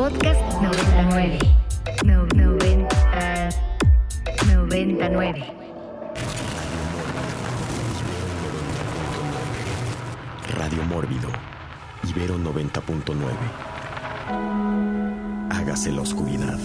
[0.00, 1.38] Podcast 99.
[2.06, 2.88] No, 90,
[4.46, 5.54] 99.
[10.56, 11.28] Radio Mórbido,
[12.08, 13.14] Ibero 90.9.
[15.50, 16.58] Hágase la oscuridad.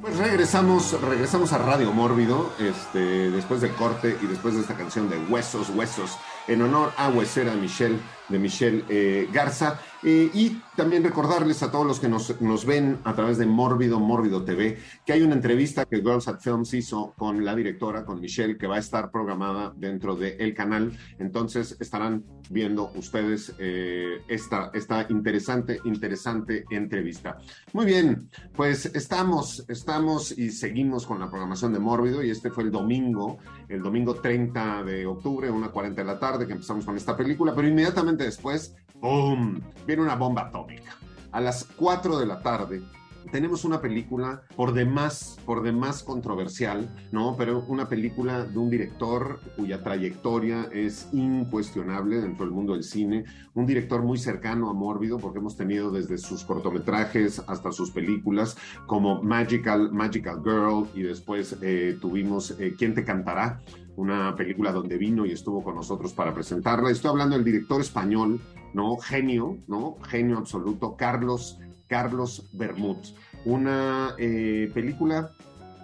[0.00, 5.08] Pues regresamos, regresamos a Radio Mórbido, este, después del corte y después de esta canción
[5.08, 8.00] de Huesos, Huesos, en honor a Huesera Michelle,
[8.30, 9.80] de Michelle eh, Garza.
[10.02, 14.00] Eh, y también recordarles a todos los que nos, nos, ven a través de Mórbido,
[14.00, 18.18] Mórbido TV, que hay una entrevista que Girls at Films hizo con la directora, con
[18.18, 20.96] Michelle, que va a estar programada dentro del canal.
[21.18, 27.36] Entonces estarán viendo ustedes eh, esta, esta interesante, interesante entrevista.
[27.74, 32.64] Muy bien, pues estamos, estamos y seguimos con la programación de Mórbido y este fue
[32.64, 33.38] el domingo,
[33.68, 37.54] el domingo 30 de octubre, una 40 de la tarde que empezamos con esta película,
[37.54, 39.60] pero inmediatamente después, ¡boom!
[39.86, 40.96] Viene una bomba atómica.
[41.32, 42.82] A las 4 de la tarde
[43.30, 47.36] tenemos una película por demás, por demás controversial, ¿no?
[47.36, 53.24] Pero una película de un director cuya trayectoria es incuestionable dentro del mundo del cine,
[53.54, 58.56] un director muy cercano a Mórbido, porque hemos tenido desde sus cortometrajes hasta sus películas,
[58.86, 63.60] como Magical, Magical Girl, y después eh, tuvimos eh, ¿Quién te cantará?
[64.00, 66.90] Una película donde vino y estuvo con nosotros para presentarla.
[66.90, 68.40] Estoy hablando del director español,
[68.72, 68.96] ¿no?
[68.96, 69.96] Genio, ¿no?
[70.02, 71.58] Genio absoluto, Carlos
[71.90, 72.98] Carlos Bermud.
[73.44, 75.32] Una eh, película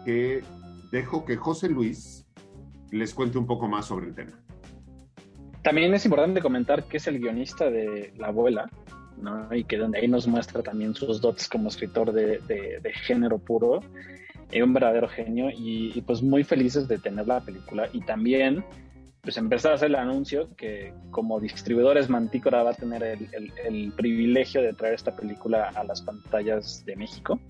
[0.05, 0.43] que
[0.93, 2.25] dejo que José Luis
[2.93, 4.33] les cuente un poco más sobre el tema.
[5.63, 8.71] También es importante comentar que es el guionista de La abuela,
[9.21, 9.53] ¿no?
[9.53, 13.81] y que donde ahí nos muestra también sus dotes como escritor de, de, género puro,
[14.51, 18.65] es un verdadero genio y, pues muy felices de tener la película y también
[19.23, 24.63] pues empezar a hacer el anuncio que como distribuidores Mantícora va a tener el, privilegio
[24.63, 27.41] de traer esta película a las pantallas de México.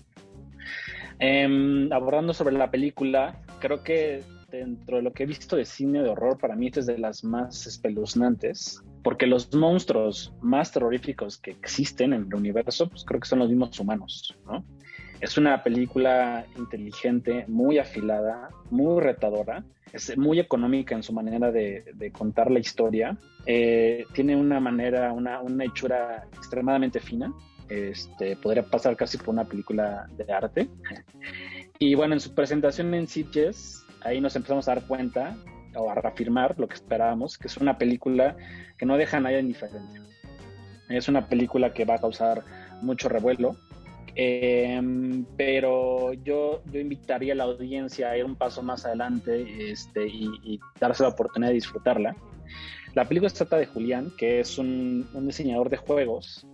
[1.19, 6.01] Em, abordando sobre la película, creo que dentro de lo que he visto de cine
[6.01, 11.51] de horror, para mí es de las más espeluznantes, porque los monstruos más terroríficos que
[11.51, 14.65] existen en el universo, pues creo que son los mismos humanos, ¿no?
[15.19, 19.63] Es una película inteligente, muy afilada, muy retadora,
[19.93, 23.17] es muy económica en su manera de, contar la historia.
[23.45, 27.33] Eh, tiene una manera, una, una, hechura extremadamente fina.
[27.69, 30.69] Este, podría pasar casi por una película de arte.
[31.79, 35.37] Y bueno, en su presentación en Sitges, ahí nos empezamos a dar cuenta
[35.75, 38.35] o a reafirmar lo que esperábamos, que es una película
[38.79, 40.01] que no deja a nadie indiferente.
[40.89, 42.43] Es una película que va a causar
[42.81, 43.57] mucho revuelo,
[44.19, 50.07] Em, pero yo, yo invitaría a la audiencia a ir un paso más adelante este,
[50.07, 52.15] y, darse la oportunidad de disfrutarla.
[52.95, 56.47] La película se trata de Julián, que es un, un, diseñador de juegos,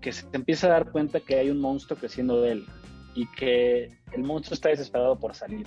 [0.00, 2.66] que se empieza a dar cuenta que hay un monstruo creciendo de él
[3.14, 5.66] y que el monstruo está desesperado por salir.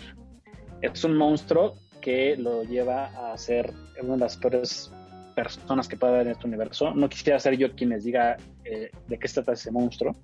[0.82, 4.92] Es un monstruo que lo lleva a ser una de las peores
[5.36, 6.92] personas que puede haber en este universo.
[6.96, 10.16] No quisiera ser yo quien les diga eh, de qué se trata ese monstruo,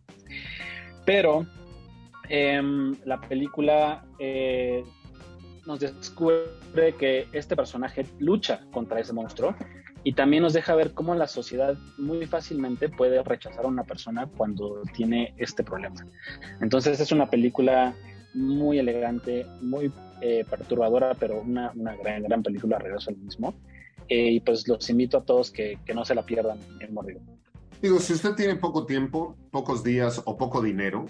[1.06, 1.46] pero
[2.30, 4.84] em, la película eh,
[5.66, 9.56] nos descubre que este personaje lucha contra ese monstruo
[10.04, 14.28] y también nos deja ver cómo la sociedad muy fácilmente puede rechazar a una persona
[14.38, 16.06] cuando tiene este problema.
[16.62, 17.96] Entonces es una película
[18.36, 19.92] muy elegante, muy
[20.22, 23.56] eh, perturbadora, pero una, gran, gran película, regreso al mismo.
[24.08, 27.22] Eh, y pues los invito a todos que, que no se la pierdan en Morrido.
[27.82, 31.06] Digo, si usted tiene poco tiempo, pocos días o poco dinero,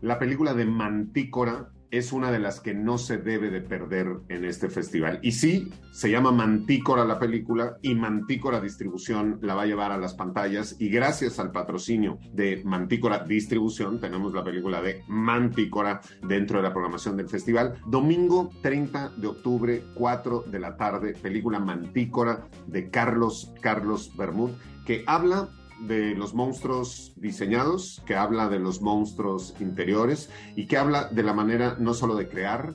[0.00, 4.46] la película de Mantícora es una de las que no se debe de perder en
[4.46, 5.20] este festival.
[5.22, 9.98] Y sí, se llama Mantícora la película y Mantícora Distribución la va a llevar a
[9.98, 16.56] las pantallas y gracias al patrocinio de Mantícora Distribución tenemos la película de Mantícora dentro
[16.56, 17.74] de la programación del festival.
[17.86, 24.52] Domingo 30 de octubre, 4 de la tarde, película Mantícora de Carlos Carlos Bermud
[24.86, 25.50] que habla
[25.86, 31.34] de los monstruos diseñados, que habla de los monstruos interiores y que habla de la
[31.34, 32.74] manera no solo de crear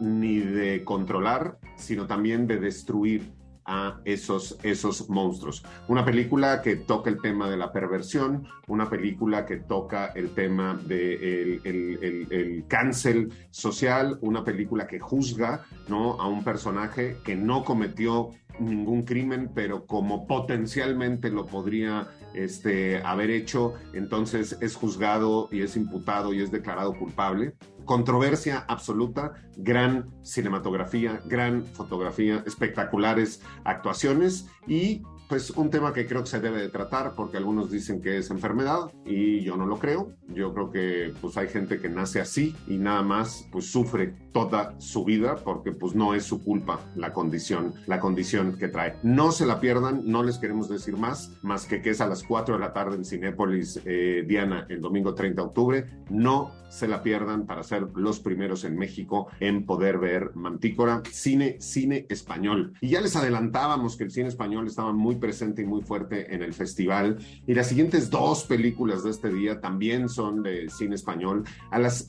[0.00, 5.64] ni de controlar, sino también de destruir a esos, esos monstruos.
[5.88, 10.78] Una película que toca el tema de la perversión, una película que toca el tema
[10.86, 16.12] del de el, cancel social, una película que juzga ¿no?
[16.20, 23.30] a un personaje que no cometió ningún crimen, pero como potencialmente lo podría este, haber
[23.30, 27.54] hecho, entonces es juzgado y es imputado y es declarado culpable.
[27.84, 36.28] Controversia absoluta, gran cinematografía, gran fotografía, espectaculares actuaciones y pues un tema que creo que
[36.28, 40.12] se debe de tratar porque algunos dicen que es enfermedad y yo no lo creo.
[40.28, 44.74] Yo creo que pues hay gente que nace así y nada más pues sufre toda
[44.78, 48.96] su vida porque pues no es su culpa la condición, la condición que trae.
[49.02, 52.22] No se la pierdan, no les queremos decir más, más que que es a las
[52.22, 55.86] 4 de la tarde en Cinépolis, eh, Diana, el domingo 30 de octubre.
[56.10, 61.56] No se la pierdan para ser los primeros en México en poder ver Mantícora, cine,
[61.60, 62.74] cine español.
[62.82, 66.42] Y ya les adelantábamos que el cine español estaba muy presente y muy fuerte en
[66.42, 67.18] el festival.
[67.46, 71.44] Y las siguientes dos películas de este día también son de cine español.
[71.70, 72.04] A las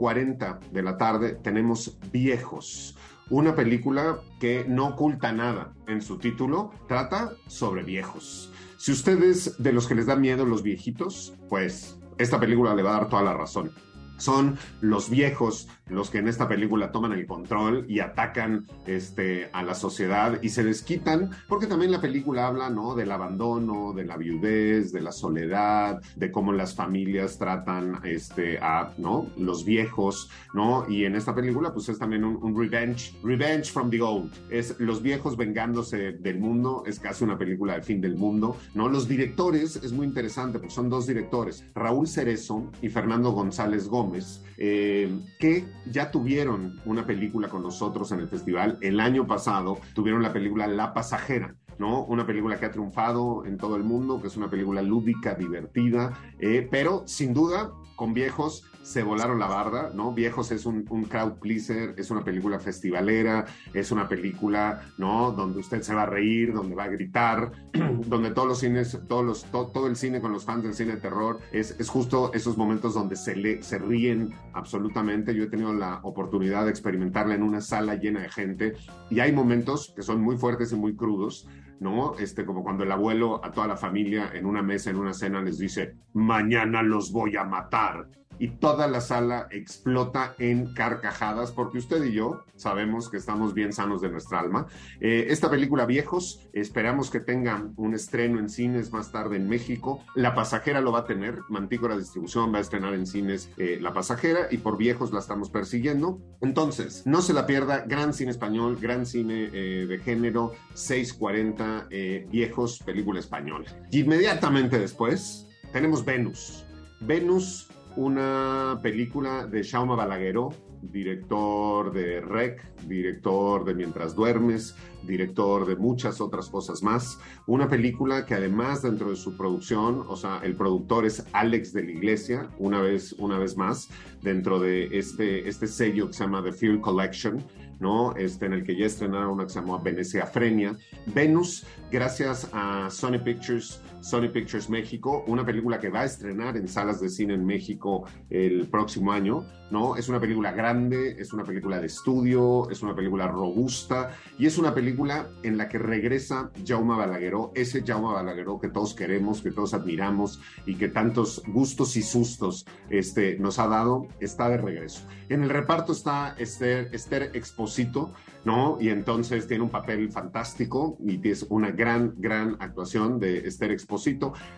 [0.00, 2.96] 6.40 de la tarde tenemos Viejos
[3.28, 8.52] una película que no oculta nada en su título, trata sobre viejos.
[8.76, 12.90] Si ustedes de los que les da miedo los viejitos, pues esta película le va
[12.90, 13.72] a dar toda la razón
[14.20, 19.62] son los viejos los que en esta película toman el control y atacan este, a
[19.62, 22.94] la sociedad y se les quitan, porque también la película habla ¿no?
[22.94, 28.92] del abandono, de la viudez, de la soledad, de cómo las familias tratan este, a
[28.98, 29.26] ¿no?
[29.36, 30.88] los viejos, ¿no?
[30.88, 35.02] Y en esta película pues es también un, revenge, revenge from the old, es los
[35.02, 38.88] viejos vengándose del mundo, es casi una película del fin del mundo, ¿no?
[38.88, 44.09] Los directores es muy interesante porque son dos directores, Raúl Cerezo y Fernando González Gómez,
[44.58, 48.78] eh, que ya tuvieron una película con nosotros en el festival.
[48.80, 51.54] El año pasado tuvieron la película La Pasajera.
[51.78, 52.04] ¿no?
[52.04, 56.12] Una película que ha triunfado en todo el mundo, que es una película lúdica, divertida,
[56.38, 60.14] eh, pero sin duda con viejos se volaron la barda, ¿no?
[60.14, 63.44] Viejos es un, crowd pleaser, es una película festivalera,
[63.74, 65.32] es una película, ¿no?
[65.32, 67.52] Donde usted se va a reír, donde va a gritar,
[68.06, 71.00] donde todos los cines, todos los, todo el cine con los fans del cine de
[71.02, 75.34] terror, es, es justo esos momentos donde se, le, se ríen absolutamente.
[75.34, 78.76] Yo he tenido la oportunidad de experimentarla en una sala llena de gente
[79.10, 81.46] y hay momentos que son muy fuertes y muy crudos,
[81.80, 82.14] ¿no?
[82.18, 85.42] Este, como cuando el abuelo a toda la familia en una mesa, en una cena,
[85.42, 88.08] les dice, mañana los voy a matar
[88.40, 93.72] y toda la sala explota en carcajadas porque usted y yo sabemos que estamos bien
[93.72, 94.66] sanos de nuestra alma.
[95.00, 100.02] Eh, esta película Viejos, esperamos que tenga un estreno en cines más tarde en México.
[100.14, 103.92] La Pasajera lo va a tener, Mantícora Distribución va a estrenar en cines eh, La
[103.92, 106.18] Pasajera y por Viejos la estamos persiguiendo.
[106.40, 111.88] Entonces, no se la pierda, gran cine español, gran cine eh, de género, 640
[112.30, 113.66] Viejos, película española.
[113.90, 116.64] Y inmediatamente después tenemos Venus.
[117.00, 120.50] Venus una película de Jaume Balagueró,
[120.82, 127.18] director de Rec, director de Mientras Duermes, director de muchas otras cosas más.
[127.46, 131.84] Una película que además dentro de su producción, o sea, el productor es Alex de
[131.84, 133.88] la Iglesia, una vez, una vez más,
[134.22, 137.44] dentro de este, este sello que se llama The Fear Collection,
[137.78, 138.14] ¿no?
[138.16, 140.76] Este, en el que ya estrenaron una que se llama Venecia Frenia.
[141.06, 146.68] Venus, gracias a Sony Pictures, Sony Pictures México, una película que va a estrenar en
[146.68, 149.96] salas de cine en México el próximo año, ¿no?
[149.96, 154.58] Es una película grande, es una película de estudio, es una película robusta y es
[154.58, 159.50] una película en la que regresa Jaume Balagueró, ese Jaume Balagueró que todos queremos, que
[159.50, 165.06] todos admiramos y que tantos gustos y sustos este, nos ha dado, está de regreso.
[165.28, 168.12] En el reparto está Esther, Esther Exposito,
[168.44, 168.78] ¿no?
[168.80, 173.89] Y entonces tiene un papel fantástico y es una gran, gran actuación de Esther Exposito,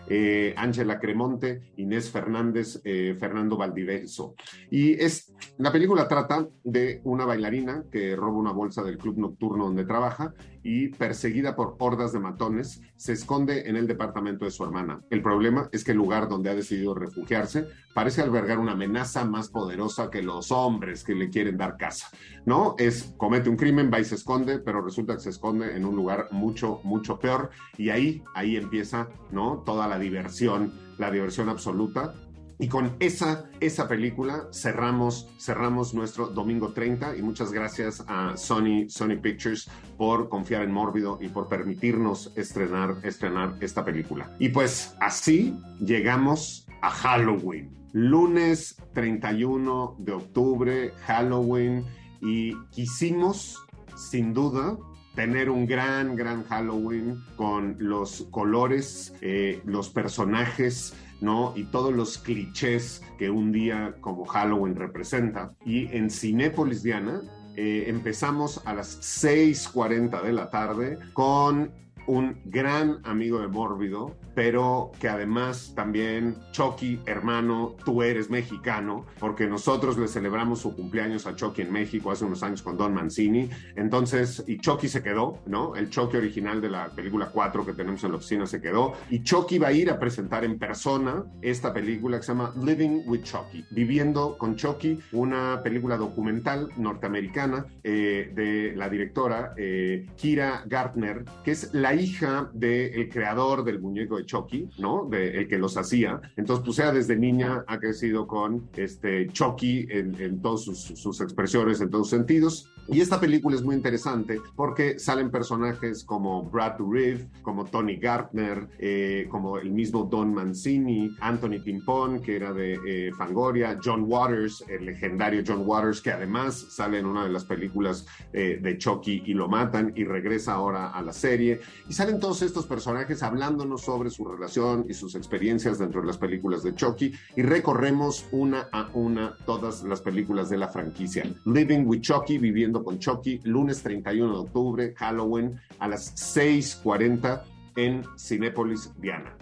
[0.07, 4.35] eh, Ángela Cremonte, Inés Fernández, eh, Fernando Valdiveso.
[4.69, 9.65] Y es, la película trata de una bailarina que roba una bolsa del club nocturno
[9.65, 14.63] donde trabaja y perseguida por hordas de matones, se esconde en el departamento de su
[14.63, 15.01] hermana.
[15.09, 19.49] El problema es que el lugar donde ha decidido refugiarse parece albergar una amenaza más
[19.49, 22.09] poderosa que los hombres que le quieren dar casa,
[22.45, 22.75] ¿no?
[22.79, 25.95] Es, comete un crimen, va y se esconde, pero resulta que se esconde en un
[25.95, 29.63] lugar mucho, mucho peor y ahí, ahí empieza, ¿no?
[29.65, 32.15] Toda la diversión, la diversión absoluta
[32.63, 38.87] y con esa, esa película cerramos, cerramos nuestro domingo 30 y muchas gracias a Sony,
[38.87, 44.33] Sony Pictures por confiar en Mórbido y por permitirnos estrenar, estrenar esta película.
[44.39, 47.69] Y pues así llegamos a Halloween.
[47.91, 51.83] Lunes 31 de octubre, Halloween,
[52.21, 53.61] y quisimos,
[53.97, 54.77] sin duda,
[55.15, 60.93] tener un gran, gran Halloween con los colores, eh, los personajes,
[61.23, 61.53] ¿no?
[61.55, 65.55] Y todos los clichés que un día como Halloween representa.
[65.65, 67.21] Y en Cinépolis Diana
[67.55, 71.71] eh, empezamos a las 6.40 de la tarde con
[72.07, 79.47] un gran amigo de Mórbido, pero que además también, Chucky, hermano, tú eres mexicano, porque
[79.47, 83.49] nosotros le celebramos su cumpleaños a Chucky en México hace unos años con Don Mancini.
[83.75, 85.75] Entonces, y Chucky se quedó, ¿no?
[85.75, 88.93] El Chucky original de la película 4 que tenemos en la oficina se quedó.
[89.09, 93.03] Y Chucky va a ir a presentar en persona esta película que se llama Living
[93.05, 100.63] with Chucky, Viviendo con Chucky, una película documental norteamericana eh, de la directora eh, Kira
[100.65, 105.07] Gartner, que es la hija del creador del muñeco de Chucky, ¿no?
[105.09, 106.21] De el que los hacía.
[106.35, 111.21] Entonces, pues sea desde niña ha crecido con este Chucky en, en todas sus, sus
[111.21, 112.72] expresiones, en todos sentidos.
[112.89, 118.67] Y esta película es muy interesante porque salen personajes como Brad Dourif, como Tony Gartner,
[118.77, 124.65] eh, como el mismo Don Mancini, Anthony Pimpón, que era de eh, Fangoria, John Waters,
[124.67, 129.23] el legendario John Waters, que además sale en una de las películas eh, de Chucky
[129.25, 131.61] y lo matan y regresa ahora a la serie.
[131.87, 136.17] Y salen todos estos personajes hablándonos sobre su relación y sus experiencias dentro de las
[136.17, 141.23] películas de Chucky y recorremos una a una todas las películas de la franquicia.
[141.45, 147.43] Living with Chucky, viviendo con Chucky, lunes 31 de octubre, Halloween, a las 6:40
[147.75, 149.35] en Cinépolis Diana.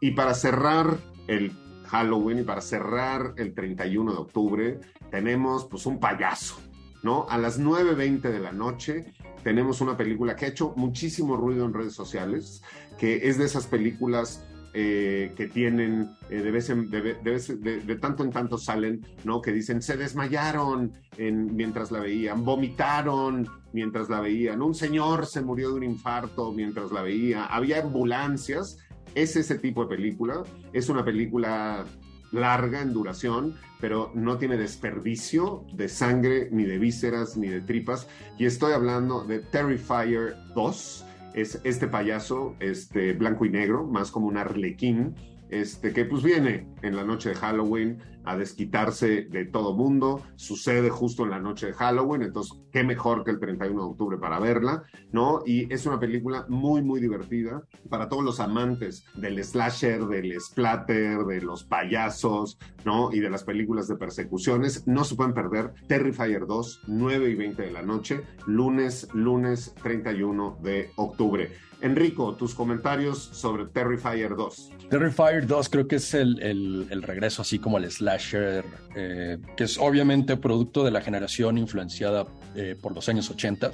[0.00, 1.52] Y para cerrar el
[1.86, 6.56] Halloween y para cerrar el 31 de octubre, tenemos pues un payaso,
[7.02, 7.26] ¿no?
[7.28, 11.72] A las 9.20 de la noche tenemos una película que ha hecho muchísimo ruido en
[11.72, 12.62] redes sociales,
[12.98, 14.44] que es de esas películas
[14.78, 19.40] eh, que tienen, eh, de, vez en, de, vez- de- tanto en tanto salen, ¿no?
[19.40, 25.40] Que dicen, se desmayaron en- mientras la veían, vomitaron mientras la veían, un señor se
[25.40, 28.78] murió de un infarto mientras la veía, había ambulancias.
[29.14, 30.42] Es ese tipo de película.
[30.74, 31.86] Es una película
[32.32, 38.06] larga en duración, pero no tiene desperdicio de sangre, ni de vísceras, ni de tripas.
[38.38, 41.05] Y estoy hablando de Terrifier 2.
[41.34, 45.14] Es este payaso, este blanco y negro, más como un arlequín,
[45.50, 50.20] este que pues viene en la noche de Halloween a desquitarse de todo mundo.
[50.34, 54.18] Sucede justo en la noche de Halloween, entonces qué mejor que el 31 de octubre
[54.18, 55.42] para verla, ¿no?
[55.46, 61.24] Y es una película muy, muy divertida para todos los amantes del slasher, del splatter,
[61.24, 63.12] de los payasos, ¿no?
[63.12, 64.86] Y de las películas de persecuciones.
[64.86, 70.58] No se pueden perder Terrifier 2, 9 y 20 de la noche, lunes, lunes 31
[70.62, 71.50] de octubre.
[71.82, 74.70] Enrico, tus comentarios sobre Terrifier 2.
[74.88, 78.64] Terrifier 2 creo que es el, el- regreso así como el slasher,
[78.94, 83.70] eh, que es obviamente producto de la generación influenciada eh, por los años 80,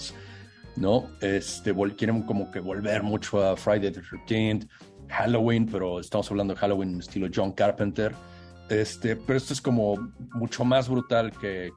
[0.77, 1.07] ¿no?
[1.21, 4.69] Este, quieren como que volver mucho a Friday the 13th,
[5.09, 8.15] Halloween, pero estamos hablando de Halloween en estilo John Carpenter.
[8.69, 11.71] Este, pero esto es como mucho más brutal que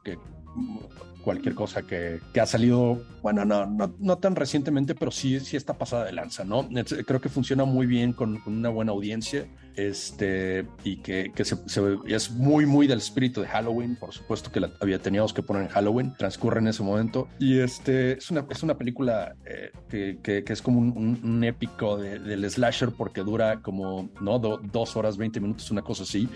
[1.26, 5.58] cualquier cosa que, que ha salido, bueno, no, no, no tan recientemente, pero sí, sí
[5.58, 6.70] está pasada de lanza, ¿no?
[7.06, 11.58] Creo que funciona muy bien con, con una buena audiencia este, y que, que se,
[11.68, 15.44] se- es muy, muy del espíritu de Halloween, por supuesto que la había, teníamos que
[15.44, 19.72] poner en Halloween, transcurre en ese momento, y este, es, una, es una película eh,
[19.90, 24.10] que, que- que es como un, un- un épico de- del slasher porque dura como,
[24.22, 24.40] ¿no?
[24.40, 26.30] Do- dos horas, 20 minutos, una cosa así.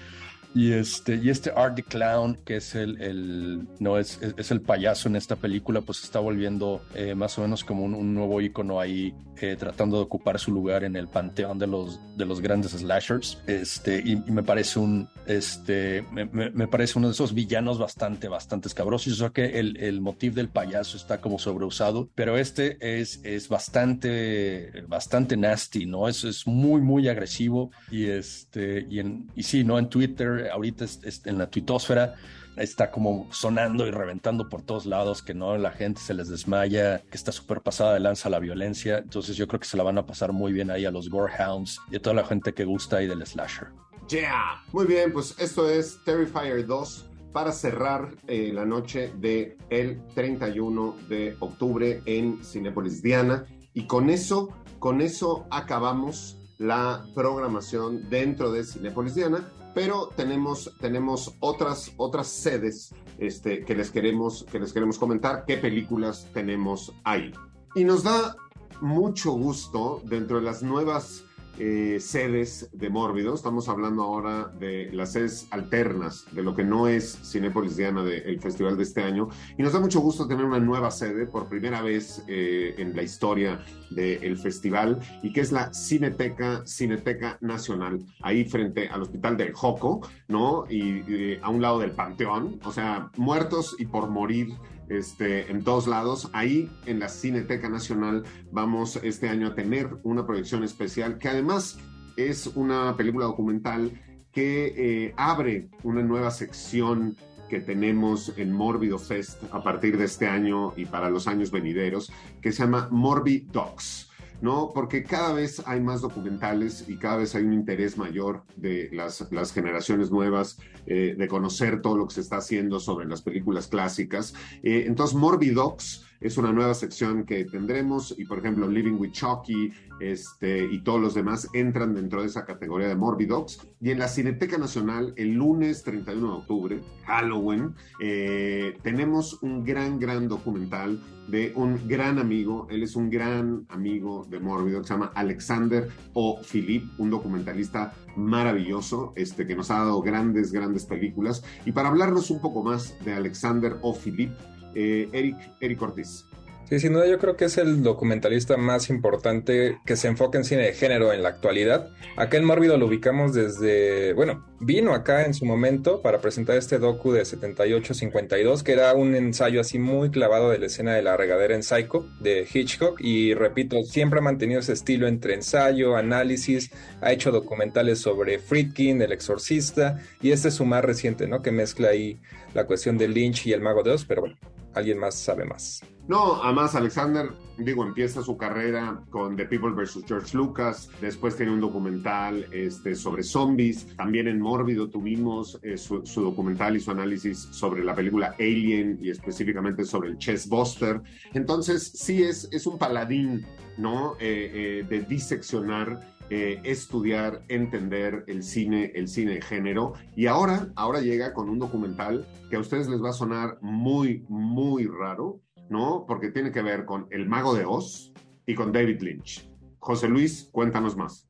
[0.55, 4.51] Y este, y este Art the Clown, que es el, el- no es, es, es
[4.51, 8.13] el payaso en esta película, pues está volviendo eh, más o menos como un, un
[8.15, 12.25] nuevo icono ahí, eh, tratando de ocupar su lugar en el panteón de los, de
[12.25, 13.37] los grandes slashers.
[13.47, 17.77] Este, y, y me parece un, este, me, me- me parece uno de esos villanos
[17.77, 19.15] bastante, bastante escabrosos.
[19.15, 23.47] Yo sé que el, el motivo del payaso está como sobreusado, pero este es, es
[23.49, 26.07] bastante, bastante nasty, ¿no?
[26.07, 29.77] Es, es muy, muy agresivo y este, y, en, y sí, ¿no?
[29.79, 32.15] En Twitter, ahorita es- es- en la tuitosfera,
[32.57, 36.99] está como sonando y reventando por todos lados, que no la gente se les desmaya,
[37.09, 38.97] que está súper pasada de lanza la violencia.
[38.99, 41.79] Entonces yo creo que se la van a pasar muy bien ahí a los Gorehounds
[41.91, 43.67] y a toda la gente que gusta ahí del slasher.
[44.09, 44.63] Yeah.
[44.73, 50.97] Muy bien, pues esto es Terrifier 2 para cerrar eh, la noche de el 31
[51.07, 58.63] de octubre en Cinépolis Diana y con eso, con eso acabamos la programación dentro de
[58.65, 64.97] Cinépolis Diana, pero tenemos, tenemos otras, otras sedes este, que, les queremos, que les queremos
[64.97, 67.33] comentar qué películas tenemos ahí.
[67.75, 68.35] Y nos da
[68.81, 71.23] mucho gusto dentro de las nuevas
[71.59, 73.35] eh, sedes de Mórbido.
[73.35, 78.39] Estamos hablando ahora de las sedes alternas, de lo que no es Cinépolis Diana del
[78.39, 79.29] festival de este año.
[79.57, 83.03] Y nos da mucho gusto tener una nueva sede por primera vez eh, en la
[83.03, 89.53] historia del festival y que es la Cineteca, Cineteca Nacional, ahí frente al Hospital del
[89.53, 90.65] Joco, ¿no?
[90.69, 94.53] Y, y a un lado del Panteón, o sea, muertos y por morir
[94.89, 96.29] este, en todos lados.
[96.33, 101.77] Ahí en la Cineteca Nacional vamos este año a tener una proyección especial que además
[102.17, 103.91] es una película documental
[104.31, 107.15] que eh, abre una nueva sección
[107.49, 112.11] que tenemos en Mórbido Fest a partir de este año y para los años venideros,
[112.41, 114.08] que se llama Morbi Docs.
[114.41, 114.71] ¿No?
[114.73, 119.51] Porque cada vez hay más documentales y cada vez hay un interés mayor de las,
[119.53, 124.33] generaciones nuevas eh, de conocer todo lo que se está haciendo sobre las películas clásicas.
[124.63, 129.71] Eh, entonces, Morbidox es una nueva sección que tendremos y, por ejemplo, Living with Chucky
[129.99, 133.67] este, y todos los demás entran dentro de esa categoría de Morbidox.
[133.81, 139.99] Y en la Cineteca Nacional, el lunes 31 de octubre, Halloween, eh, tenemos un gran,
[139.99, 144.93] gran documental de un gran amigo, él es un gran amigo de Morbido, que se
[144.93, 146.41] llama Alexander O.
[146.41, 151.43] Philip, un documentalista maravilloso, este, que nos ha dado grandes, grandes películas.
[151.65, 153.93] Y para hablarnos un poco más de Alexander O.
[153.93, 154.31] Philip,
[154.75, 156.25] eh, Eric, Eric Ortiz.
[156.69, 160.43] Sí, sin duda yo creo que es el documentalista más importante que se enfoca en
[160.43, 161.89] cine de género en la actualidad.
[162.15, 166.77] Acá en Mórbido lo ubicamos desde, bueno, vino acá en su momento para presentar este
[166.77, 171.17] docu de 78-52, que era un ensayo así muy clavado de la escena de la
[171.17, 173.01] regadera en Psycho de Hitchcock.
[173.01, 176.69] Y repito, siempre ha mantenido ese estilo entre ensayo, análisis,
[177.01, 181.41] ha hecho documentales sobre Friedkin, el exorcista, y este es su más reciente, ¿no?
[181.41, 182.19] Que mezcla ahí
[182.53, 184.37] la cuestión de Lynch y el mago de Oz, pero bueno,
[184.79, 185.81] alguien más sabe más.
[186.09, 190.05] No, además Alexander, digo, empieza su carrera con The People vs.
[190.07, 196.01] George Lucas, después tiene un documental este, sobre zombies, también en Mórbido tuvimos eh, su,
[196.01, 200.99] documental y su análisis sobre la película Alien y específicamente sobre el Chess Buster.
[201.35, 203.45] Entonces, sí es, es un paladín,
[203.77, 204.15] ¿no?
[204.19, 209.93] Eh, eh, de diseccionar estudiar, entender el cine, el cine de género.
[210.15, 214.25] Y ahora, ahora llega con un documental que a ustedes les va a sonar muy,
[214.29, 216.05] muy raro, ¿no?
[216.07, 218.13] Porque tiene que ver con El Mago de Oz
[218.45, 219.49] y con David Lynch.
[219.79, 221.27] José Luis, cuéntanos más.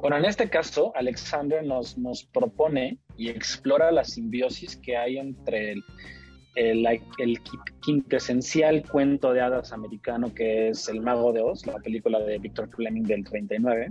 [0.00, 5.72] Bueno, en este caso, Alexander nos, nos propone y explora la simbiosis que hay entre
[5.72, 5.84] el,
[6.54, 6.86] el,
[7.18, 7.40] el,
[7.80, 12.68] quintesencial cuento de hadas americano que es El Mago de Oz, la película de Victor
[12.68, 13.88] Fleming del 39,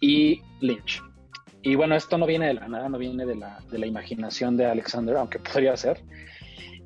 [0.00, 1.02] y Lynch.
[1.62, 4.56] Y bueno, esto no viene de la nada, no viene de la, de la imaginación
[4.56, 6.02] de Alexander, aunque podría ser.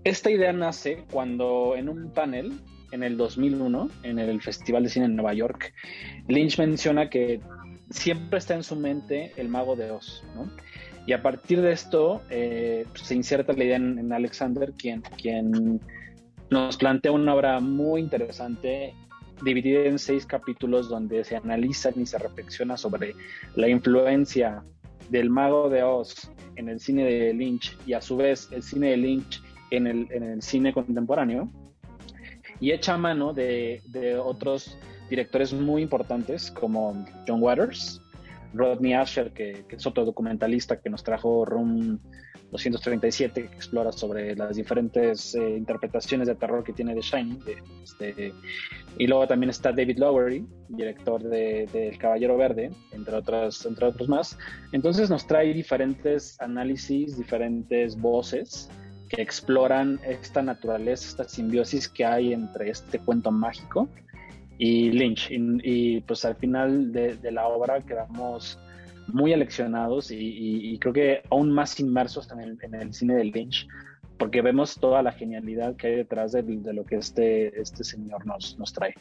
[0.05, 2.53] Esta idea nace cuando en un panel
[2.93, 5.75] en el 2001, en el Festival de Cine en Nueva York,
[6.29, 7.41] Lynch menciona que
[7.91, 10.51] siempre está en su mente el mago de Oz, ¿no?
[11.09, 15.81] Y a partir de esto eh, se inserta la idea en, Alexander, quien, quien
[16.51, 18.93] nos plantea una obra muy interesante,
[19.43, 23.15] dividida en seis capítulos donde se analiza y se reflexiona sobre
[23.55, 24.63] la influencia
[25.09, 28.91] del mago de Oz en el cine de Lynch y a su vez el cine
[28.91, 31.51] de Lynch en el, cine contemporáneo
[32.61, 33.81] y echa mano de,
[34.23, 34.77] otros
[35.09, 38.03] directores muy importantes como John Waters,
[38.55, 42.01] Rodney Asher, que, es otro documentalista que nos trajo Room
[42.51, 47.43] 237, que explora sobre las diferentes eh, interpretaciones de terror que tiene The Shining.
[47.83, 48.33] Este,
[48.97, 54.09] y luego también está David Lowery, director de, El Caballero Verde, entre, otras, entre otros
[54.09, 54.39] más.
[54.73, 58.71] Entonces nos trae diferentes análisis, diferentes voces
[59.09, 63.89] que exploran esta naturaleza, esta simbiosis que hay entre este cuento mágico
[64.59, 65.29] y Lynch.
[65.31, 68.59] Y, pues al final de, la obra quedamos
[69.07, 73.67] muy aleccionados y, creo que aún más inmersos en el, en el, cine de Lynch,
[74.19, 78.59] porque vemos toda la genialidad que hay detrás de, lo que este, este señor nos,
[78.59, 78.95] nos trae.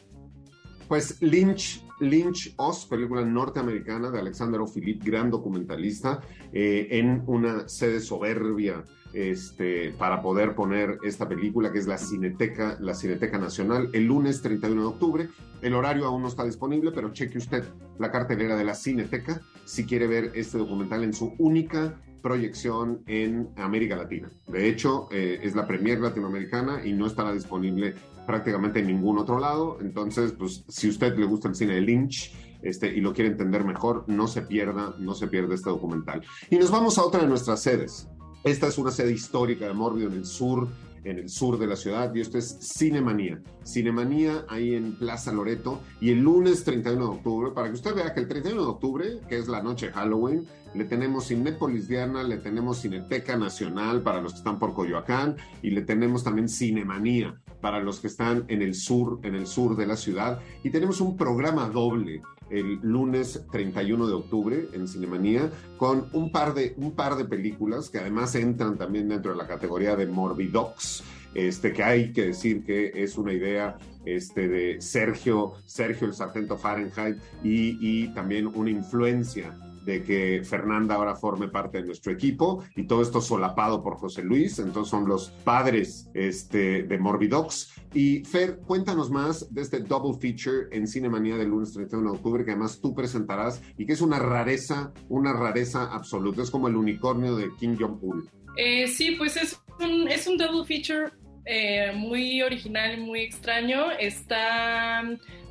[0.86, 8.00] Pues Lynch, Lynch Oz, película norteamericana de Alexander O'Philip, gran documentalista, eh, en una sede
[8.00, 14.04] soberbia este, para poder poner esta película que es la Cineteca, la Cineteca Nacional, el
[14.06, 15.28] lunes 31 de octubre.
[15.62, 17.64] El horario aún no está disponible, pero cheque usted
[17.98, 23.48] la cartelera de la Cineteca si quiere ver este documental en su única proyección en
[23.56, 24.30] América Latina.
[24.46, 27.94] De hecho, eh, es la premier latinoamericana y no estará disponible
[28.26, 29.78] prácticamente en ningún otro lado.
[29.80, 33.64] Entonces, pues si usted le gusta el cine de Lynch, este, y lo quiere entender
[33.64, 36.22] mejor, no se pierda, no se pierda este documental.
[36.50, 38.08] Y nos vamos a otra de nuestras sedes.
[38.48, 40.68] Esta es una sede histórica de Morbido en el sur,
[41.04, 43.42] en el sur de la ciudad, y esto es Cinemanía.
[43.62, 48.14] Cinemanía ahí en Plaza Loreto, y el lunes 31 de octubre, para que usted vea
[48.14, 52.22] que el 31 de octubre, que es la noche de Halloween, le tenemos Cinépolis Diana,
[52.22, 57.38] le tenemos Cineteca Nacional para los que están por Coyoacán, y le tenemos también Cinemanía
[57.60, 60.40] para los que están en el sur, en el sur de la ciudad.
[60.64, 66.54] Y tenemos un programa doble el lunes 31 de octubre en Cinemanía con un par
[66.54, 71.02] de, un par de películas que además entran también dentro de la categoría de Morbidox.
[71.34, 76.56] Este, que hay que decir que es una idea este, de Sergio, Sergio el Sargento
[76.56, 79.54] Fahrenheit y, y también una influencia
[79.88, 84.22] de que Fernanda ahora forme parte de nuestro equipo y todo esto solapado por José
[84.22, 87.72] Luis, entonces son los padres este, de Morbidox.
[87.94, 92.44] Y Fer, cuéntanos más de este double feature en Cinemanía del lunes 31 de octubre
[92.44, 96.76] que además tú presentarás y que es una rareza, una rareza absoluta, es como el
[96.76, 98.28] unicornio de Kim Jong-un.
[98.58, 101.12] Eh, sí, pues es un, es un double feature
[101.46, 103.90] eh, muy original y muy extraño.
[103.92, 105.02] Está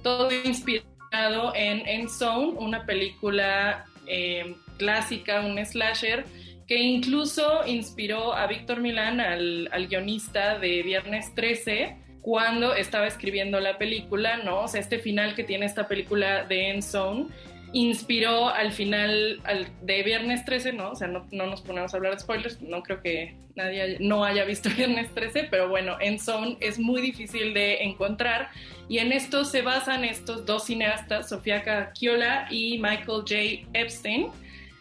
[0.03, 6.25] todo inspirado en En Zone, una película eh, clásica, un slasher,
[6.67, 13.77] que incluso inspiró a Víctor Milán, al, guionista de Viernes 13, cuando estaba escribiendo la
[13.77, 14.63] película, ¿no?
[14.63, 17.27] O sea, este final que tiene esta película de End Zone
[17.77, 20.91] inspiró al final al, de Viernes 13, ¿no?
[20.91, 23.97] O sea, no, no, nos ponemos a hablar de spoilers, no creo que nadie haya,
[23.99, 28.49] no haya visto Viernes 13, pero bueno, en Zone es muy difícil de encontrar
[28.89, 33.35] y en esto se basan estos dos cineastas, Sofía Cacchiola y Michael J.
[33.73, 34.29] Epstein,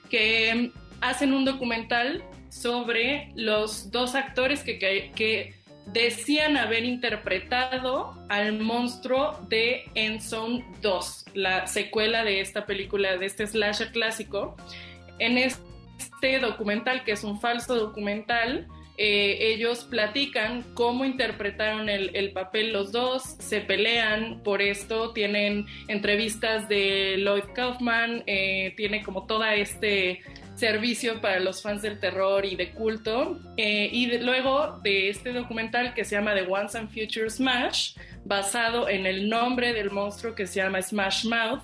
[0.08, 0.70] que
[1.02, 5.54] hacen un documental sobre los dos actores que, que
[5.86, 13.46] decían haber interpretado al monstruo de Endzone 2, la secuela de esta película, de este
[13.46, 14.56] slasher clásico.
[15.18, 18.66] En este documental, que es un falso documental,
[18.98, 25.66] eh, ellos platican cómo interpretaron el, el, papel los dos, se pelean por esto, tienen
[25.88, 30.22] entrevistas de Lloyd Kaufman, eh, tiene como toda este
[30.56, 33.38] servicio para los fans del terror y de culto.
[33.56, 38.88] Eh, y luego de este documental que se llama The Once and Future Smash, basado
[38.88, 41.62] en el nombre del monstruo que se llama Smash Mouth.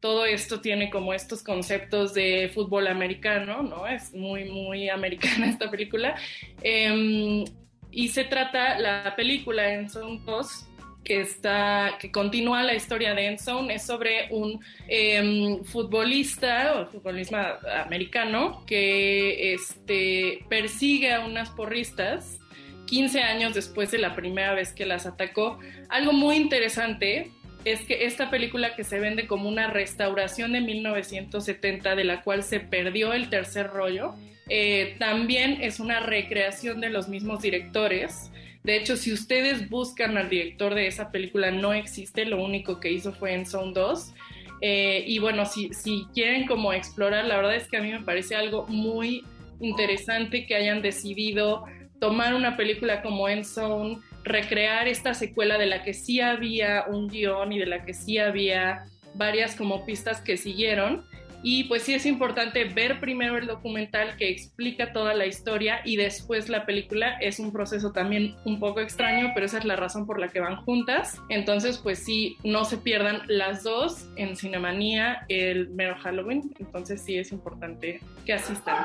[0.00, 3.86] Todo esto tiene como estos conceptos de fútbol americano, ¿no?
[3.86, 6.16] Es muy, muy americana esta película.
[6.62, 7.44] Eh,
[7.92, 10.66] y se trata la película en son dos
[11.04, 17.58] que está que continúa la historia de Endzone es sobre un eh, futbolista o futbolista
[17.84, 22.38] americano que este, persigue a unas porristas
[22.86, 25.58] 15 años después de la primera vez que las atacó.
[25.88, 27.30] Algo muy interesante
[27.64, 32.42] es que esta película que se vende como una restauración de 1970 de la cual
[32.42, 34.14] se perdió el tercer rollo,
[34.48, 40.28] eh, también es una recreación de los mismos directores de hecho, si ustedes buscan al
[40.28, 44.14] director de esa película, no existe, lo único que hizo fue en Zone 2.
[44.60, 48.02] Eh, y bueno, si, si quieren como explorar, la verdad es que a mí me
[48.02, 49.24] parece algo muy
[49.60, 51.64] interesante que hayan decidido
[52.00, 57.08] tomar una película como En Zone, recrear esta secuela de la que sí había un
[57.08, 61.04] guion y de la que sí había varias como pistas que siguieron
[61.42, 65.96] y pues sí es importante ver primero el documental que explica toda la historia y
[65.96, 67.14] después la película.
[67.20, 70.40] Es un proceso también un poco extraño, pero esa es la razón por la que
[70.40, 71.20] van juntas.
[71.28, 76.52] Entonces, pues sí, no se pierdan las dos en Cinemanía el mero Halloween.
[76.58, 78.76] Entonces sí es importante que asistan.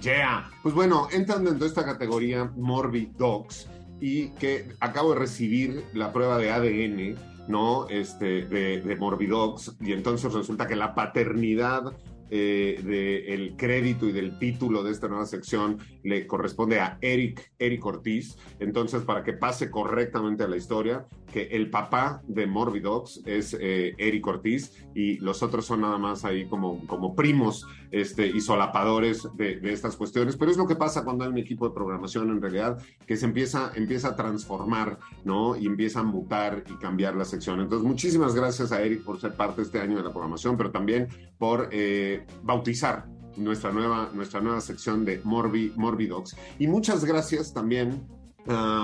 [0.00, 0.48] Yeah.
[0.62, 3.68] Pues bueno, entran dentro de esta categoría Morbid Dogs
[4.00, 7.88] y que acabo de recibir la prueba de ADN ¿no?
[7.88, 11.92] Este, de, de Morbidox, y entonces resulta que la paternidad
[12.30, 12.80] eh,
[13.28, 18.36] del crédito y del título de esta nueva sección le corresponde a Eric, Eric Ortiz.
[18.58, 23.94] Entonces, para que pase correctamente a la historia, que el papá de Morbidox es eh,
[23.98, 29.28] Eric Ortiz y los otros son nada más ahí como, como primos este, y solapadores
[29.34, 30.36] de, de, estas cuestiones.
[30.36, 33.26] Pero es lo que pasa cuando hay un equipo de programación en realidad que se
[33.26, 35.56] empieza, empieza a transformar, ¿no?
[35.56, 37.60] Y empieza a mutar y cambiar la sección.
[37.60, 41.08] Entonces, muchísimas gracias a Eric por ser parte este año de la programación, pero también
[41.38, 46.36] por eh, bautizar nuestra nueva, nuestra nueva sección de Morbi, Morbidox.
[46.58, 48.06] Y muchas gracias también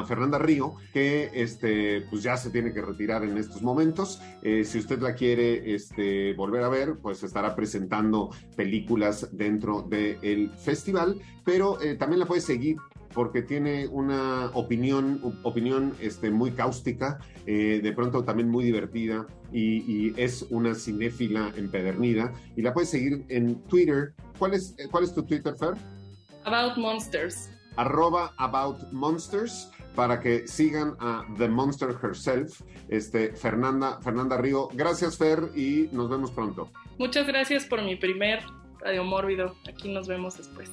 [0.07, 4.21] Fernanda Río, que este, pues ya se tiene que retirar en estos momentos.
[4.43, 10.51] Eh, si usted la quiere este, volver a ver, pues estará presentando películas dentro del
[10.51, 12.77] festival, pero eh, también la puede seguir
[13.15, 20.09] porque tiene una opinión, opinión este, muy cáustica, eh, de pronto también muy divertida y,
[20.09, 22.33] y, es una cinéfila empedernida.
[22.57, 24.15] Y la puedes seguir en Twitter.
[24.37, 25.75] ¿Cuál es, cuál es tu Twitter, Fer?
[26.45, 27.54] About Monsters.
[27.77, 34.69] Arroba About Monsters para que sigan a The Monster Herself, este, Fernanda, Fernanda Río.
[34.73, 36.71] Gracias, Fer, y nos vemos pronto.
[36.99, 38.43] Muchas gracias por mi primer
[38.81, 39.55] Radio Mórbido.
[39.69, 40.71] Aquí nos vemos después.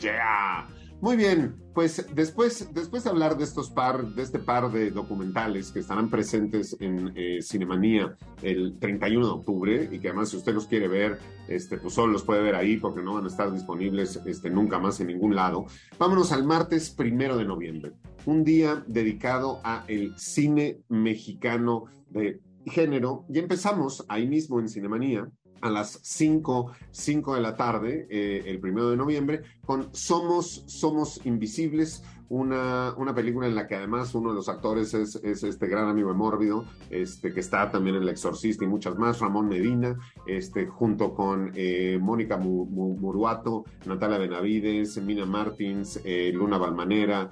[0.00, 0.68] Yeah.
[1.00, 5.70] Muy bien, pues después, después de hablar de estos par, de este par de documentales
[5.70, 10.54] que estarán presentes en eh, Cinemanía el 31 de octubre y que además si usted
[10.54, 13.52] los quiere ver, este, pues solo los puede ver ahí porque no van a estar
[13.52, 15.66] disponibles este, nunca más en ningún lado.
[16.00, 17.92] Vámonos al martes primero de noviembre,
[18.26, 25.30] un día dedicado a el cine mexicano de género y empezamos ahí mismo en Cinemanía
[25.60, 31.20] a las 5, 5 de la tarde, eh, el primero de noviembre, con Somos, Somos
[31.26, 35.66] Invisibles, una, una película en la que además uno de los actores es, es este
[35.66, 39.48] gran amigo de Mórbido, este, que está también en El Exorcista y muchas más, Ramón
[39.48, 46.58] Medina, este, junto con eh, Mónica Mu- Mu- Muruato, Natalia Benavides, Mina Martins, eh, Luna
[46.58, 47.30] Balmanera,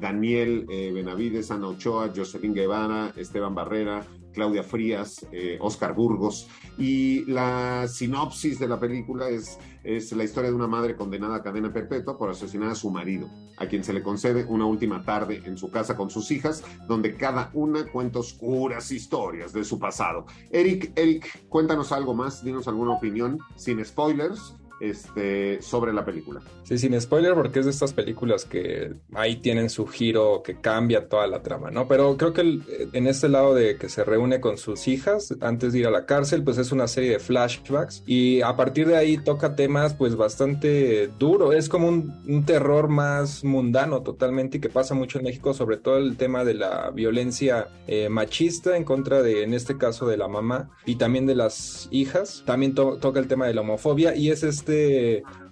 [0.00, 6.48] Daniel Benavides, Ana Ochoa, Jocelyn Guevara, Esteban Barrera, Claudia Frías, eh, Oscar Burgos.
[6.76, 11.42] Y la sinopsis de la película es, es la historia de una madre condenada a
[11.42, 15.42] cadena perpetua por asesinar a su marido, a quien se le concede una última tarde
[15.46, 20.26] en su casa con sus hijas, donde cada una cuenta oscuras historias de su pasado.
[20.50, 26.40] Eric, Eric, cuéntanos algo más, dinos alguna opinión, sin spoilers, este, sobre la película.
[26.62, 31.08] Sí, sin spoiler, porque es de estas películas que ahí tienen su giro que cambia
[31.08, 31.86] toda la trama, ¿no?
[31.88, 35.72] Pero creo que el- en este lado de que se reúne con sus hijas antes
[35.72, 38.96] de ir a la cárcel, pues es una serie de flashbacks y a partir de
[38.96, 41.52] ahí toca temas pues bastante duro.
[41.52, 45.76] Es como un, un terror más mundano totalmente y que pasa mucho en México, sobre
[45.76, 50.16] todo el tema de la violencia eh, machista en contra de, en este caso, de
[50.16, 52.42] la mamá y también de las hijas.
[52.46, 54.63] También to- toca el tema de la homofobia y es este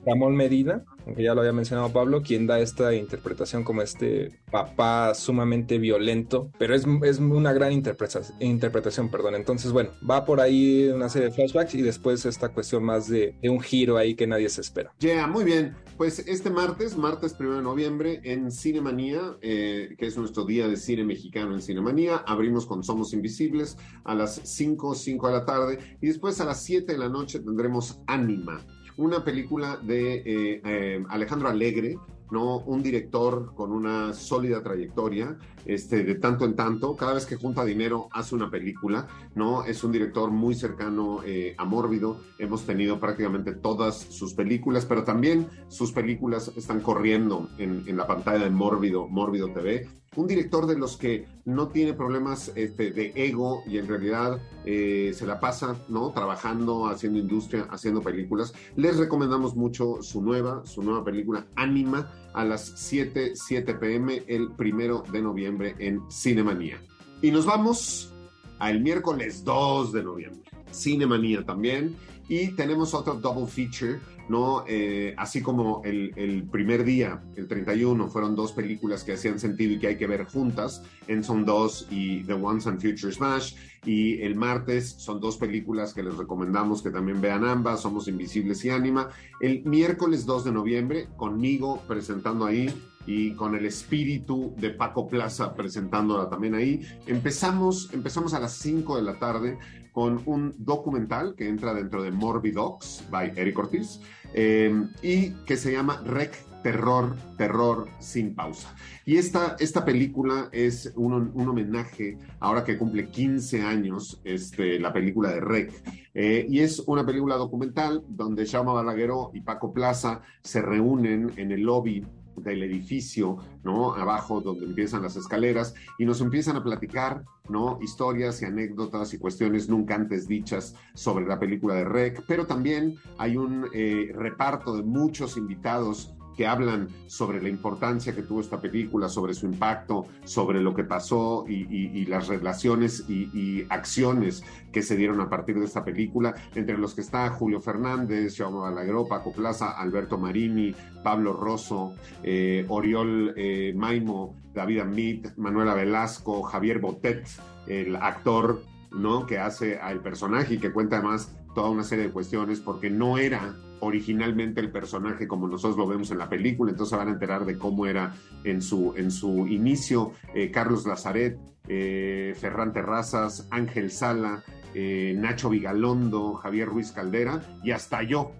[0.04, 5.14] Ramón Medina, aunque ya lo había mencionado Pablo, quien da esta interpretación como este papá
[5.14, 9.34] sumamente violento, pero es, es una gran interpretación, interpretación, perdón.
[9.34, 13.34] Entonces, bueno, va por ahí una serie de flashbacks y después esta cuestión más de,
[13.40, 14.92] de un giro ahí que nadie se espera.
[14.98, 15.74] Yeah, muy bien.
[15.96, 20.76] Pues este martes, martes 1 de noviembre, en Cinemanía, eh, que es nuestro día de
[20.76, 25.78] cine mexicano en Cinemanía, abrimos con Somos Invisibles a las 5, 5 de la tarde
[26.00, 28.64] y después a las 7 de la noche tendremos Anima,
[28.96, 31.96] una película de eh, eh, Alejandro Alegre,
[32.30, 32.58] ¿no?
[32.60, 37.62] Un director con una sólida trayectoria, este, de tanto en tanto, cada vez que junta
[37.64, 39.64] dinero hace una película, ¿no?
[39.64, 45.04] Es un director muy cercano eh, a Mórbido, hemos tenido prácticamente todas sus películas, pero
[45.04, 49.86] también sus películas están corriendo en, en la pantalla de Mórbido, Mórbido TV.
[50.16, 55.12] Un director de los que no tiene problemas este, de ego y en realidad eh,
[55.14, 56.12] se la pasa, ¿no?
[56.12, 58.54] Trabajando, haciendo industria, haciendo películas.
[58.76, 64.52] Les recomendamos mucho su nueva, su nueva película, Anima, a las 7, 7 pm el
[64.52, 66.80] primero de noviembre en Cinemanía.
[67.20, 68.14] Y nos vamos
[68.58, 70.50] al miércoles 2 de noviembre.
[70.72, 71.96] Cinemanía también.
[72.32, 74.64] Y tenemos otro double feature, ¿no?
[74.66, 79.74] Eh, así como el, el, primer día, el 31, fueron dos películas que hacían sentido
[79.74, 83.54] y que hay que ver juntas, Enson 2 y The Once and Future Smash.
[83.84, 88.64] Y el martes son dos películas que les recomendamos que también vean ambas, Somos Invisibles
[88.64, 89.10] y Anima.
[89.38, 92.72] El miércoles 2 de noviembre, conmigo presentando ahí
[93.06, 96.80] y con el espíritu de Paco Plaza presentándola también ahí.
[97.06, 99.58] Empezamos, empezamos a las 5 de la tarde
[99.92, 104.00] con un documental que entra dentro de Morbidox by Eric Ortiz
[104.34, 108.74] eh, y que se llama Rec Terror, Terror sin pausa.
[109.04, 114.92] Y esta, esta película es un, un, homenaje, ahora que cumple 15 años, este, la
[114.92, 115.72] película de Rec.
[116.14, 121.50] Eh, y es una película documental donde Jaume Balagueró y Paco Plaza se reúnen en
[121.50, 123.94] el lobby del edificio, ¿no?
[123.94, 127.78] Abajo donde empiezan las escaleras y nos empiezan a platicar, ¿no?
[127.82, 132.96] Historias y anécdotas y cuestiones nunca antes dichas sobre la película de Rec, pero también
[133.18, 138.60] hay un eh, reparto de muchos invitados que hablan sobre la importancia que tuvo esta
[138.60, 144.42] película, sobre su impacto, sobre lo que pasó y, y, y las relaciones y, acciones
[144.72, 148.58] que se dieron a partir de esta película, entre los que está Julio Fernández, Jaume
[148.58, 150.74] Balagueró, Paco Plaza, Alberto Marini,
[151.04, 157.24] Pablo Rosso, eh, Oriol eh, Maimo, David Amit, Manuela Velasco, Javier Botet,
[157.68, 159.26] el actor ¿no?
[159.26, 163.16] que hace al personaje y que cuenta además toda una serie de cuestiones porque no
[163.16, 167.44] era originalmente el personaje como nosotros lo vemos en la película, entonces van a enterar
[167.44, 168.14] de cómo era
[168.44, 175.50] en su, en su inicio eh, Carlos Lazaret, eh, Ferran Terrazas, Ángel Sala, eh, Nacho
[175.50, 178.30] Vigalondo, Javier Ruiz Caldera y hasta yo,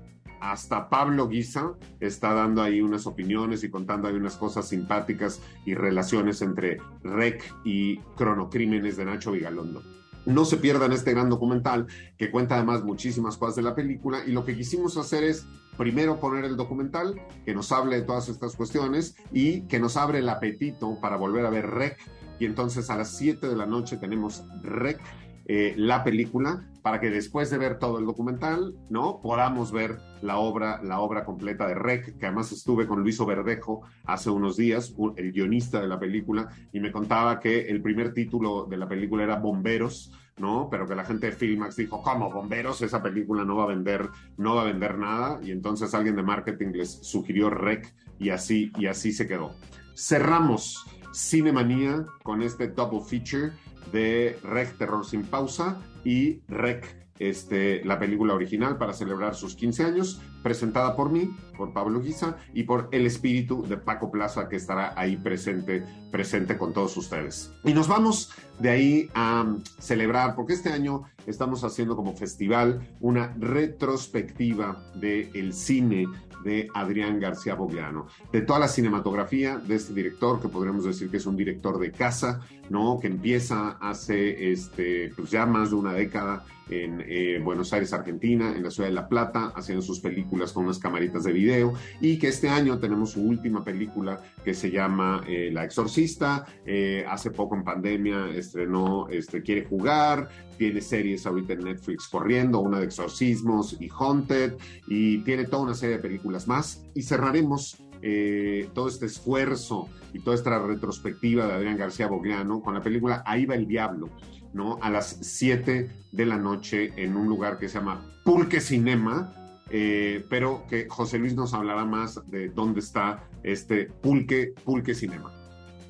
[0.41, 5.75] hasta Pablo Guisa está dando ahí unas opiniones y contando ahí unas cosas simpáticas y
[5.75, 9.83] relaciones entre REC y Cronocrímenes de Nacho Vigalondo.
[10.27, 14.33] No se pierdan este gran documental que cuenta además muchísimas cosas de la película y
[14.33, 18.57] lo que quisimos hacer es primero poner el documental que nos hable de todas estas
[18.57, 21.99] cuestiones y que nos abre el apetito para volver a ver Rec.
[22.39, 25.01] Y entonces a las 7 de la noche tenemos Rec,
[25.47, 29.21] eh, la película, para que después de ver todo el documental, ¿no?
[29.21, 33.83] Podamos ver la obra, la obra completa de Rec, que además estuve con Luis Verdejo
[34.05, 38.67] hace unos días, el guionista de la película, y me contaba que el primer título
[38.69, 40.69] de la película era Bomberos, ¿no?
[40.71, 42.83] Pero que la gente de Filmax dijo, ¿cómo bomberos?
[42.83, 45.39] Esa película no va a vender, no va a vender nada.
[45.43, 49.53] Y entonces alguien de marketing les sugirió Rec y así, y así se quedó.
[49.95, 53.53] Cerramos Cinemanía con este double feature
[53.91, 56.85] de Rec Terror sin pausa y Rec,
[57.19, 62.37] este, la película original para celebrar sus 15 años, presentada por mí, por Pablo Guisa
[62.53, 67.53] y por el espíritu de Paco Plaza que estará ahí presente, presente con todos ustedes.
[67.65, 73.35] Y nos vamos de ahí a celebrar, porque este año estamos haciendo como festival una
[73.39, 76.07] retrospectiva del el cine
[76.45, 81.19] de Adrián García Bogliano, de toda la cinematografía de este director, que podríamos decir que
[81.19, 82.41] es un director de casa,
[82.73, 82.99] ¿no?
[82.99, 88.55] Que empieza hace este, pues ya más de una década en eh, Buenos Aires, Argentina,
[88.57, 92.19] en la ciudad de La Plata, haciendo sus películas con unas camaritas de video, y
[92.19, 97.31] que este año tenemos su última película que se llama eh, La Exorcista, eh, hace
[97.31, 102.87] poco en pandemia estrenó este, Quiere Jugar, tiene series ahorita en Netflix corriendo, una de
[102.87, 104.55] exorcismos y Haunted,
[104.87, 110.21] y tiene toda una serie de películas más, y cerraremos eh, todo este esfuerzo y
[110.21, 114.11] toda esta retrospectiva de Adrián García Bogliano con la película Ahí va el diablo,
[114.53, 114.79] ¿no?
[114.83, 119.33] A las 7 de la noche en un lugar que se llama Pulque Cinema,
[119.71, 125.42] eh, pero que José Luis nos hablará más de dónde está este Pulque, Pulque Cinema.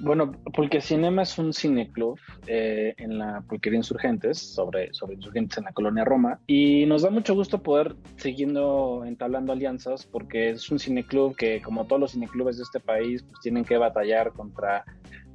[0.02, 5.64] Bueno, Pulque Cinema es un cineclub eh, en la Pulquería Insurgentes, sobre, sobre Insurgentes en
[5.64, 10.80] la colonia Roma, y nos da mucho gusto poder siguiendo entablando alianzas, porque es un
[10.80, 14.84] cineclub que, como todos los cineclubes de este país, pues tienen que batallar contra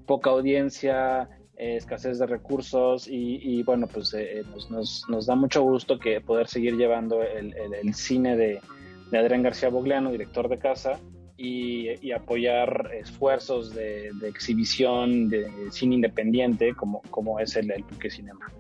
[0.05, 5.35] poca audiencia, eh, escasez de recursos, y, y bueno, pues eh, nos, nos, nos, da
[5.35, 8.59] mucho gusto que poder seguir llevando el, el, el cine de,
[9.11, 10.99] de Adrián García Bogliano, director de casa,
[11.37, 18.51] y, apoyar esfuerzos de, exhibición de cine independiente como, como es el, el Pulque Cinema.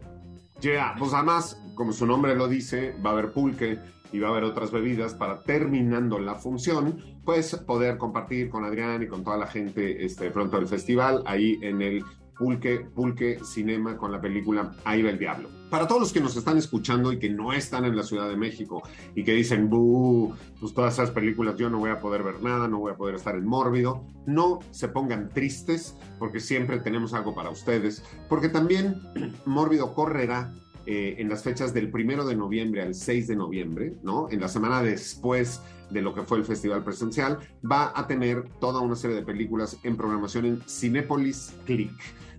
[0.59, 3.79] Ya, yeah, pues además, como su nombre lo dice, va a haber pulque
[4.11, 9.03] y va a haber otras bebidas para terminando la función, pues poder compartir con Adrián
[9.03, 12.03] y con toda la gente este, pronto del festival ahí en el
[12.37, 15.49] Pulque, Pulque Cinema con la película Ahí va el Diablo.
[15.69, 18.37] Para todos los que nos están escuchando y que no están en la Ciudad de
[18.37, 18.83] México
[19.15, 22.79] y que dicen, pues todas esas películas yo no voy a poder ver nada, no
[22.79, 27.49] voy a poder estar en mórbido, no se pongan tristes porque siempre tenemos algo para
[27.49, 29.01] ustedes, porque también
[29.45, 30.53] mórbido correrá
[30.85, 34.29] eh, en las fechas del primero de noviembre al 6 de noviembre, ¿no?
[34.31, 38.79] En la semana después de lo que fue el festival presencial, va a tener toda
[38.79, 41.91] una serie de películas en programación en Cinépolis Click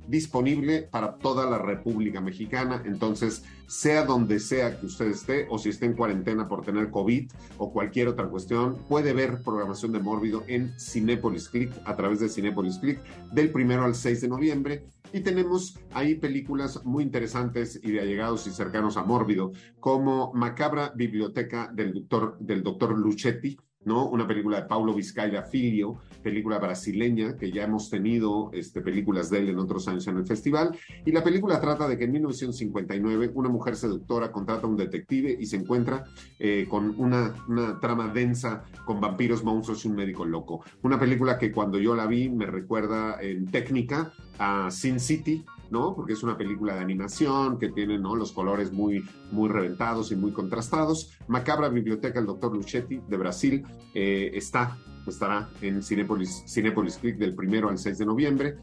[0.09, 2.83] disponible para toda la República Mexicana.
[2.85, 7.31] Entonces, sea donde sea que usted esté o si esté en cuarentena por tener COVID
[7.59, 12.29] o cualquier otra cuestión, puede ver programación de Mórbido en Cinépolis Click a través de
[12.29, 14.87] Cinépolis Click del primero al 6 de noviembre.
[15.13, 20.93] Y tenemos ahí películas muy interesantes y de allegados y cercanos a Mórbido, como Macabra
[20.95, 24.09] Biblioteca del doctor, del doctor Luchetti, ¿no?
[24.09, 29.39] Una película de Paulo Vizcaya Filio, película brasileña, que ya hemos tenido este, películas de
[29.39, 30.77] él en otros años en el festival.
[31.05, 35.37] Y la película trata de que en 1959 una mujer seductora contrata a un detective
[35.39, 36.05] y se encuentra
[36.39, 40.65] eh, con una, una, trama densa con vampiros, monstruos y un médico loco.
[40.83, 45.95] Una película que cuando yo la vi me recuerda en técnica a Sin City, ¿no?
[45.95, 47.99] Porque es una película de animación que tiene.
[47.99, 51.19] Los colores muy, muy reventados y muy contrastados.
[51.27, 57.35] Macabra Biblioteca, el doctor Luchetti de Brasil, eh, está, estará en Cinepolis, Cinepolis Click del
[57.35, 58.57] primero al 6 de noviembre.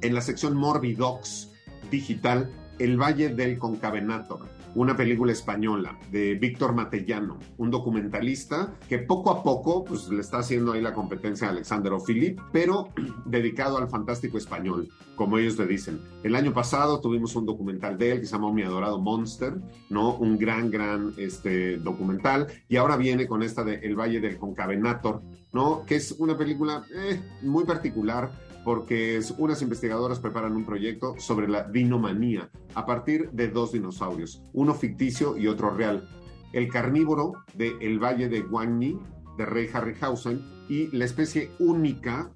[0.00, 1.50] En la sección Morbidox
[1.90, 4.40] digital, El Valle del Concavenator,
[4.74, 10.38] una película española de Víctor Matellano, un documentalista que poco a poco pues, le está
[10.38, 12.88] haciendo ahí la competencia a Alexander O'Philip, pero
[13.26, 16.00] dedicado al fantástico español, como ellos le dicen.
[16.22, 19.54] El año pasado tuvimos un documental de él que se llamó Mi Adorado Monster,
[19.90, 20.16] ¿no?
[20.16, 25.22] Un gran, gran este, documental, y ahora viene con esta de El Valle del Concavenator,
[25.52, 25.84] ¿no?
[25.84, 28.30] Que es una película eh, muy particular
[28.64, 34.74] porque unas investigadoras preparan un proyecto sobre la dinomanía a partir de dos dinosaurios, uno
[34.74, 36.08] ficticio y otro real.
[36.52, 38.98] El carnívoro de el Valle de Guanyi,
[39.36, 42.30] de Rey Harryhausen, y la especie única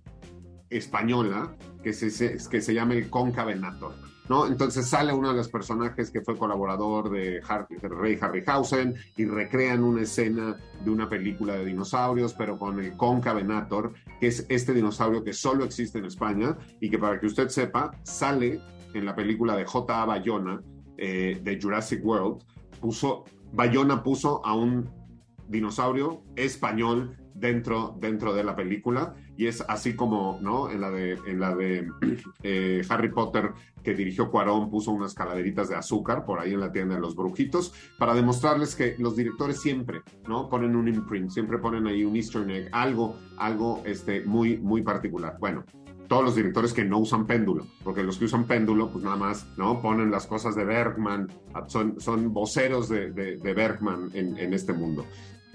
[0.71, 3.95] española que se, que se llama el Concavenator.
[4.29, 4.47] ¿No?
[4.47, 9.25] Entonces sale uno de los personajes que fue colaborador de Har- del Rey Harryhausen y
[9.27, 14.73] recrean una escena de una película de dinosaurios, pero con el Concavenator, que es este
[14.75, 18.61] dinosaurio que solo existe en España y que para que usted sepa, sale
[18.95, 20.05] en la película de J.A.
[20.05, 20.61] Bayona
[20.97, 22.43] eh, de Jurassic World,
[22.81, 24.89] puso, Bayona puso a un
[25.49, 31.19] dinosaurio español dentro, dentro de la película y es así como no en la de
[31.27, 31.89] en la de
[32.43, 36.73] eh, Harry Potter que dirigió Cuarón puso unas calaveritas de azúcar por ahí en la
[36.73, 41.59] tienda de los brujitos para demostrarles que los directores siempre no ponen un imprint siempre
[41.59, 45.65] ponen ahí un Easter egg algo algo este muy muy particular bueno
[46.09, 49.47] todos los directores que no usan péndulo, porque los que usan péndulo, pues nada más,
[49.57, 49.81] ¿no?
[49.81, 51.29] Ponen las cosas de Bergman,
[51.67, 55.05] son, son voceros de, de, de Bergman en, en, este mundo.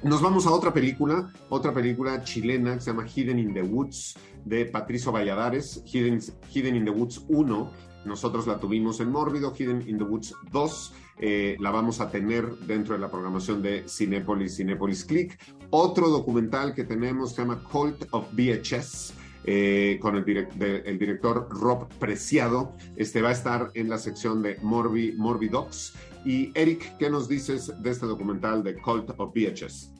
[0.03, 4.15] Nos vamos a otra película, otra película chilena que se llama Hidden in the Woods,
[4.45, 7.71] de Patricio Valladares, Hidden, Hidden in the Woods 1.
[8.05, 10.93] Nosotros la tuvimos en Mórbido, Hidden in the Woods 2.
[11.19, 15.37] Eh, la vamos a tener dentro de la programación de Cinepolis, Cinepolis Click.
[15.69, 19.13] Otro documental que tenemos se llama Cult of VHS.
[19.43, 22.75] Eh, con el, direct, de, director Rob Preciado.
[22.95, 25.93] Este va a estar en la sección de Morbi, Morbidocs.
[26.23, 29.93] Y Eric, ¿qué nos dices de este documental de Cult of VHS?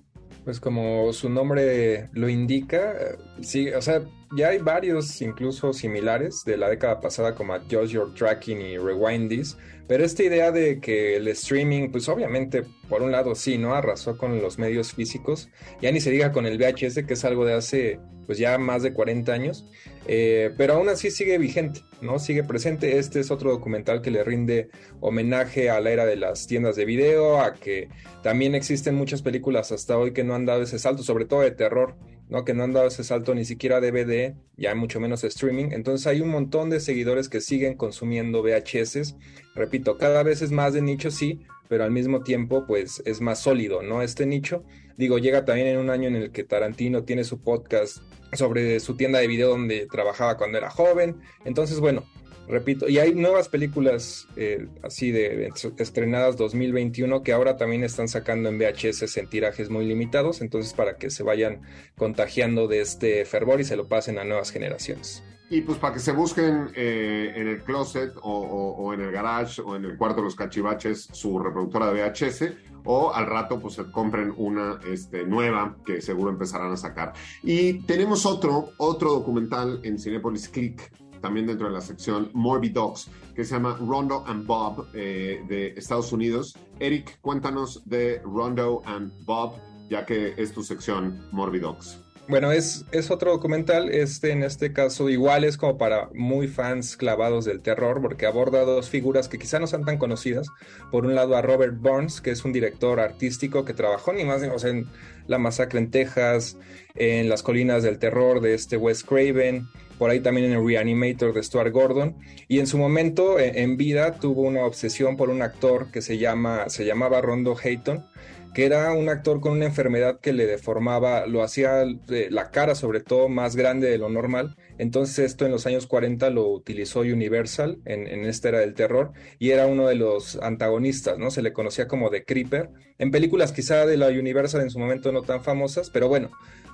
[0.44, 2.96] Pues como su nombre lo indica,
[3.42, 4.04] sí, o sea,
[4.36, 9.30] ya hay varios incluso similares de la década pasada como Adjust Your Tracking y Rewind
[9.30, 13.76] This, pero esta idea de que el streaming, pues obviamente por un lado sí, ¿no?
[13.76, 17.46] Arrasó con los medios físicos, ya ni se diga con el VHS, que es algo
[17.46, 19.66] de hace pues ya más de 40 años,
[20.08, 22.20] eh, pero aún así sigue vigente, ¿no?
[22.20, 22.98] Sigue presente.
[22.98, 24.70] Este es otro documental que le rinde
[25.00, 27.90] homenaje a la era de las tiendas de video, a que
[28.24, 31.52] también existen muchas películas hasta hoy que no han dado ese salto, sobre todo de
[31.52, 31.96] terror,
[32.30, 32.46] ¿no?
[32.46, 35.72] Que no han dado ese salto ni siquiera a DVD, ya mucho menos streaming.
[35.72, 39.16] Entonces hay un montón de seguidores que siguen consumiendo VHS.
[39.56, 41.42] Repito, cada vez es más de nicho, sí,
[41.72, 44.02] pero al mismo tiempo, pues es más sólido, ¿no?
[44.02, 44.66] Este nicho.
[44.98, 48.00] Digo, llega también en un año en el que Tarantino tiene su podcast
[48.34, 51.22] sobre su tienda de video donde trabajaba cuando era joven.
[51.46, 52.04] Entonces, bueno,
[52.50, 58.50] repito, y hay nuevas películas eh, así de estrenadas 2021 que ahora también están sacando
[58.50, 61.62] en VHS en tirajes muy limitados, entonces para que se vayan
[61.96, 65.24] contagiando de este fervor y se lo pasen a nuevas generaciones.
[65.52, 69.12] Y pues para que se busquen eh, en el closet o, o, o, en el
[69.12, 72.54] garage o en el cuarto de los cachivaches su reproductora de VHS
[72.86, 77.12] o al rato pues compren una este, nueva que seguro empezarán a sacar.
[77.44, 80.90] Y tenemos otro, otro documental en Cinepolis Click
[81.20, 85.74] también dentro de la sección Morbid Dogs, que se llama Rondo and Bob eh, de
[85.78, 86.58] Estados Unidos.
[86.80, 89.56] Eric, cuéntanos de Rondo and Bob,
[89.90, 92.00] ya que es tu sección Morbid Dogs.
[92.32, 96.96] Bueno, es, es otro documental, este en este caso igual es como para muy fans
[96.96, 100.48] clavados del terror, porque aborda dos figuras que quizá no sean tan conocidas.
[100.92, 104.40] Por un lado a Robert Burns, que es un director artístico que trabajó ni más
[104.40, 104.88] ni menos en
[105.28, 106.56] La Masacre en Texas,
[106.96, 109.68] en Las Colinas del Terror de este Wes Craven,
[110.00, 112.16] por ahí también en el Reanimator de Stuart Gordon,
[112.48, 116.70] y en su momento en vida tuvo una obsesión por un actor que se, llama,
[116.70, 118.06] se llamaba Rondo Hayton,
[118.54, 123.00] que era un actor con una enfermedad que le deformaba, lo hacía la cara sobre
[123.00, 124.56] todo más grande de lo normal.
[124.78, 129.12] Entonces esto en los años 40 lo utilizó Universal en, en, esta era del terror
[129.40, 131.32] y era uno de los antagonistas, ¿no?
[131.32, 132.70] Se le conocía como The Creeper.
[132.98, 136.32] En películas quizá de la Universal en su momento no tan famosas, pero bueno,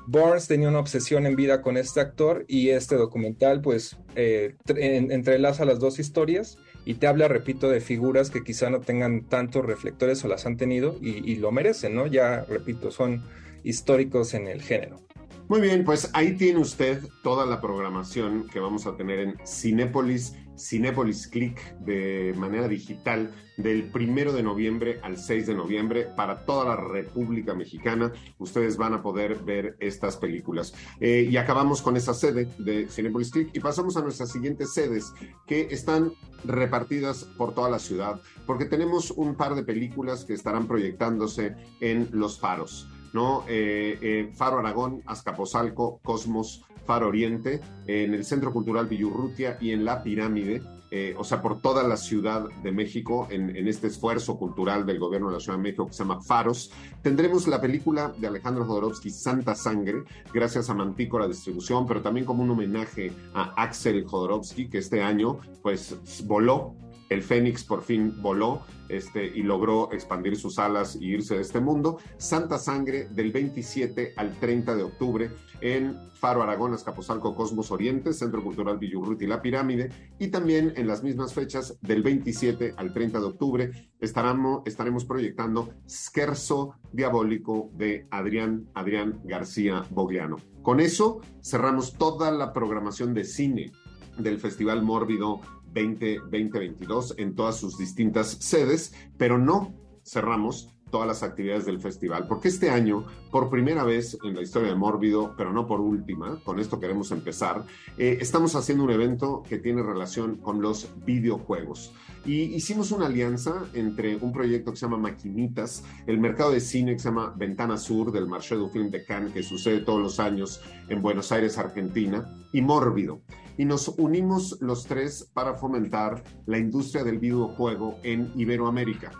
[0.07, 5.11] Burns tenía una obsesión en vida con este actor y este documental pues eh, en,
[5.11, 6.57] entrelaza las dos historias
[6.87, 10.55] y te habla, repito, de figuras que quizá no tengan tantos reflectores o las han
[10.55, 12.07] tenido y, lo merecen, ¿no?
[12.07, 13.23] Ya, repito, son
[13.65, 15.01] históricos en el género.
[15.49, 20.35] Muy bien, pues ahí tiene usted toda la programación que vamos a tener en Cinépolis,
[20.57, 26.65] Cinépolis Click de manera digital del primero de noviembre al 6 de noviembre para toda
[26.65, 28.11] la República Mexicana.
[28.39, 30.73] Ustedes van a poder ver estas películas.
[30.99, 35.13] Eh, y acabamos con esa sede de Cinépolis Click y pasamos a nuestras siguientes sedes
[35.45, 36.11] que están
[36.43, 42.09] repartidas por toda la ciudad porque tenemos un par de películas que estarán proyectándose en
[42.11, 42.89] Los Faros.
[43.13, 43.43] ¿No?
[43.47, 49.85] Eh, eh, Faro Aragón, Azcapotzalco, Cosmos, Faro Oriente, en el Centro Cultural Villurrutia y en
[49.85, 54.37] La Pirámide, eh, o sea, por toda la Ciudad de México, en, en, este esfuerzo
[54.37, 56.71] cultural del gobierno de la Ciudad de México que se llama Faros.
[57.01, 60.03] Tendremos la película de Alejandro Jodorowsky, Santa Sangre,
[60.33, 65.39] gracias a Mantícora Distribución, pero también como un homenaje a Axel Jodorowsky, que este año,
[65.61, 66.73] pues, voló
[67.09, 71.59] el Fénix por fin voló este, y logró expandir sus alas y irse de este
[71.59, 71.99] mundo.
[72.17, 75.31] Santa Sangre del 27 al 30 de octubre
[75.61, 79.89] en Faro Aragón, Escapozalco, Cosmos Oriente, Centro Cultural Villurruti La Pirámide.
[80.19, 85.73] Y también en las mismas fechas, del 27 al 30 de octubre, estaremos, estaremos proyectando
[85.87, 90.37] Scherzo Diabólico de Adrián, Adrián García Bogliano.
[90.61, 93.71] Con eso cerramos toda la programación de cine
[94.17, 95.41] del Festival Mórbido
[95.83, 99.73] 2022 en todas sus distintas sedes, pero no
[100.03, 104.69] cerramos todas las actividades del festival, porque este año, por primera vez en la historia
[104.69, 107.65] de Mórbido, pero no por última, con esto queremos empezar,
[107.97, 111.91] eh, estamos haciendo un evento que tiene relación con los videojuegos.
[112.25, 116.93] Y hicimos una alianza entre un proyecto que se llama Maquinitas, el mercado de cine
[116.93, 120.19] que se llama Ventana Sur del Marché du Film de Cannes, que sucede todos los
[120.19, 123.21] años en Buenos Aires, Argentina, y Mórbido
[123.57, 129.11] y nos unimos los tres para fomentar la industria del videojuego en Iberoamérica.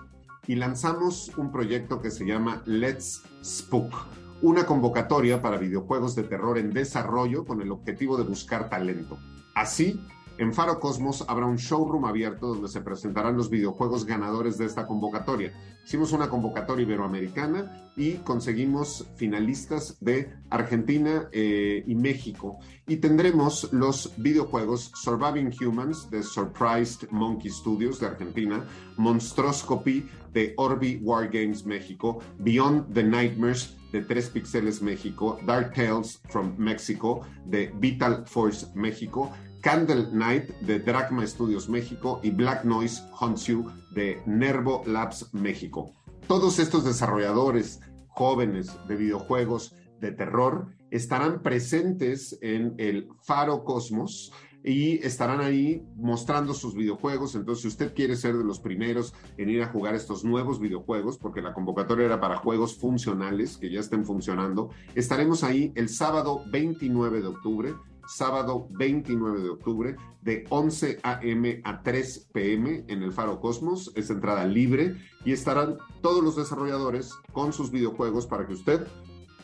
[0.45, 3.93] Y lanzamos un proyecto que se llama Let's Spook,
[4.41, 9.17] una convocatoria para videojuegos de terror en desarrollo con el objetivo de buscar talento.
[9.55, 9.99] Así,
[10.37, 14.85] en Faro Cosmos habrá un showroom abierto donde se presentarán los videojuegos ganadores de esta
[14.85, 15.51] convocatoria.
[15.85, 22.59] Hicimos una convocatoria iberoamericana y conseguimos finalistas de Argentina eh, y México.
[22.87, 28.65] Y tendremos los videojuegos Surviving Humans de Surprised Monkey Studios de Argentina,
[28.97, 36.53] Monstroscopy de Orbi Wargames México, Beyond the Nightmares de 3 Pixeles México, Dark Tales from
[36.57, 39.31] México de Vital Force México,
[39.61, 45.93] Candle Night de Drachma Studios México y Black Noise Hunts You de Nervo Labs México.
[46.27, 54.31] Todos estos desarrolladores jóvenes de videojuegos de terror estarán presentes en el Faro Cosmos
[54.63, 57.35] y estarán ahí mostrando sus videojuegos.
[57.35, 61.17] Entonces, si usted quiere ser de los primeros en ir a jugar estos nuevos videojuegos,
[61.17, 66.43] porque la convocatoria era para juegos funcionales que ya estén funcionando, estaremos ahí el sábado
[66.51, 67.75] 29 de octubre
[68.07, 71.61] sábado 29 de octubre, de 11 a.m.
[71.63, 72.85] a 3 p.m.
[72.87, 73.91] en el Faro Cosmos.
[73.95, 74.95] Es entrada libre
[75.25, 78.87] y estarán todos los desarrolladores con sus videojuegos para que usted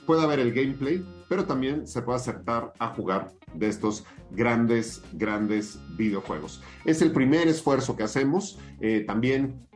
[0.05, 5.79] pueda ver el gameplay, pero también se pueda acercar a jugar de estos grandes, grandes
[5.95, 6.61] videojuegos.
[6.85, 8.59] Es el primer esfuerzo que hacemos.
[8.81, 9.67] Eh, también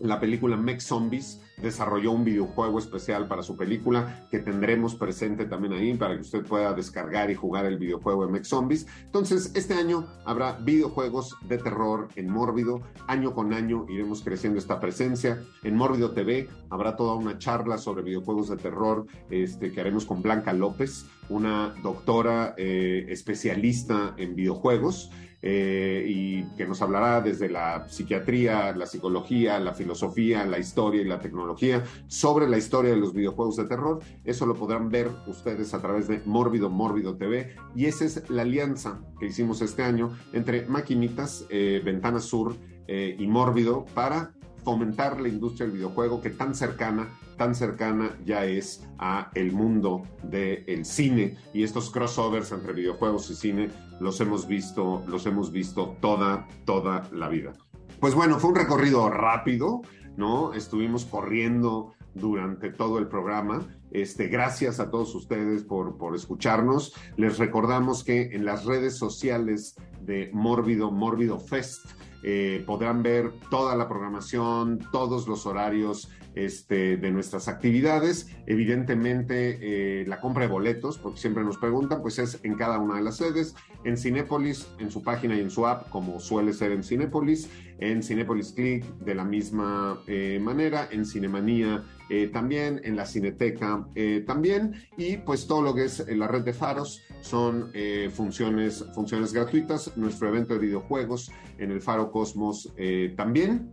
[0.00, 5.74] la película Mech Zombies desarrolló un videojuego especial para su película que tendremos presente también
[5.74, 8.86] ahí para que usted pueda descargar y jugar el videojuego de Mech Zombies.
[9.04, 12.80] Entonces, este año habrá videojuegos de terror en Mórbido.
[13.06, 15.42] Año con año iremos creciendo esta presencia.
[15.62, 20.22] En Mórbido TV habrá toda una charla sobre videojuegos de terror este, que haremos con
[20.22, 25.10] Blanca López, una doctora eh, especialista en videojuegos.
[25.42, 31.06] Eh, y que nos hablará desde la psiquiatría, la psicología, la filosofía, la historia y
[31.06, 34.00] la tecnología sobre la historia de los videojuegos de terror.
[34.24, 38.42] Eso lo podrán ver ustedes a través de Mórbido Mórbido TV y esa es la
[38.42, 45.20] alianza que hicimos este año entre Maquinitas, eh, Ventana Sur eh, y Mórbido para fomentar
[45.20, 50.84] la industria del videojuego que tan cercana, tan cercana ya es a el mundo del
[50.84, 56.46] cine y estos crossovers entre videojuegos y cine los hemos visto, los hemos visto toda,
[56.66, 57.54] toda la vida.
[57.98, 59.80] Pues bueno, fue un recorrido rápido,
[60.18, 60.52] ¿no?
[60.52, 63.66] Estuvimos corriendo durante todo el programa.
[63.90, 66.94] Este, gracias a todos ustedes por, por escucharnos.
[67.16, 71.86] Les recordamos que en las redes sociales de Mórbido, Mórbido Fest,
[72.22, 78.28] eh, podrán ver toda la programación, todos los horarios este, de nuestras actividades.
[78.46, 79.58] Evidentemente,
[80.00, 83.02] eh, la compra de boletos, porque siempre nos preguntan, pues es en cada una de
[83.02, 83.54] las sedes,
[83.84, 88.02] en Cinépolis, en su página y en su app, como suele ser en Cinépolis, en
[88.02, 93.86] Cinépolis Click de la misma eh, manera, en Cinemanía eh, también, en la Cineteca
[94.26, 97.70] también, y pues todo lo que es la red de faros son
[98.12, 99.96] funciones, funciones gratuitas.
[99.96, 102.72] Nuestro evento de videojuegos en el Faro Cosmos
[103.16, 103.70] también.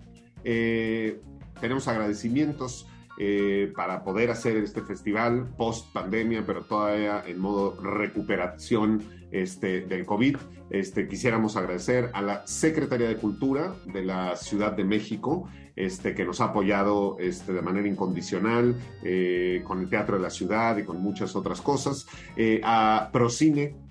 [1.60, 2.88] Tenemos agradecimientos
[3.20, 9.02] eh, para poder hacer este festival post pandemia, pero todavía en modo recuperación
[9.32, 10.38] este, del COVID.
[10.70, 16.26] Este, quisiéramos agradecer a la Secretaría de Cultura de la Ciudad de México, este, que
[16.26, 20.84] nos ha apoyado este, de manera incondicional eh, con el Teatro de la Ciudad y
[20.84, 22.06] con muchas otras cosas,
[22.36, 23.87] eh, a Procine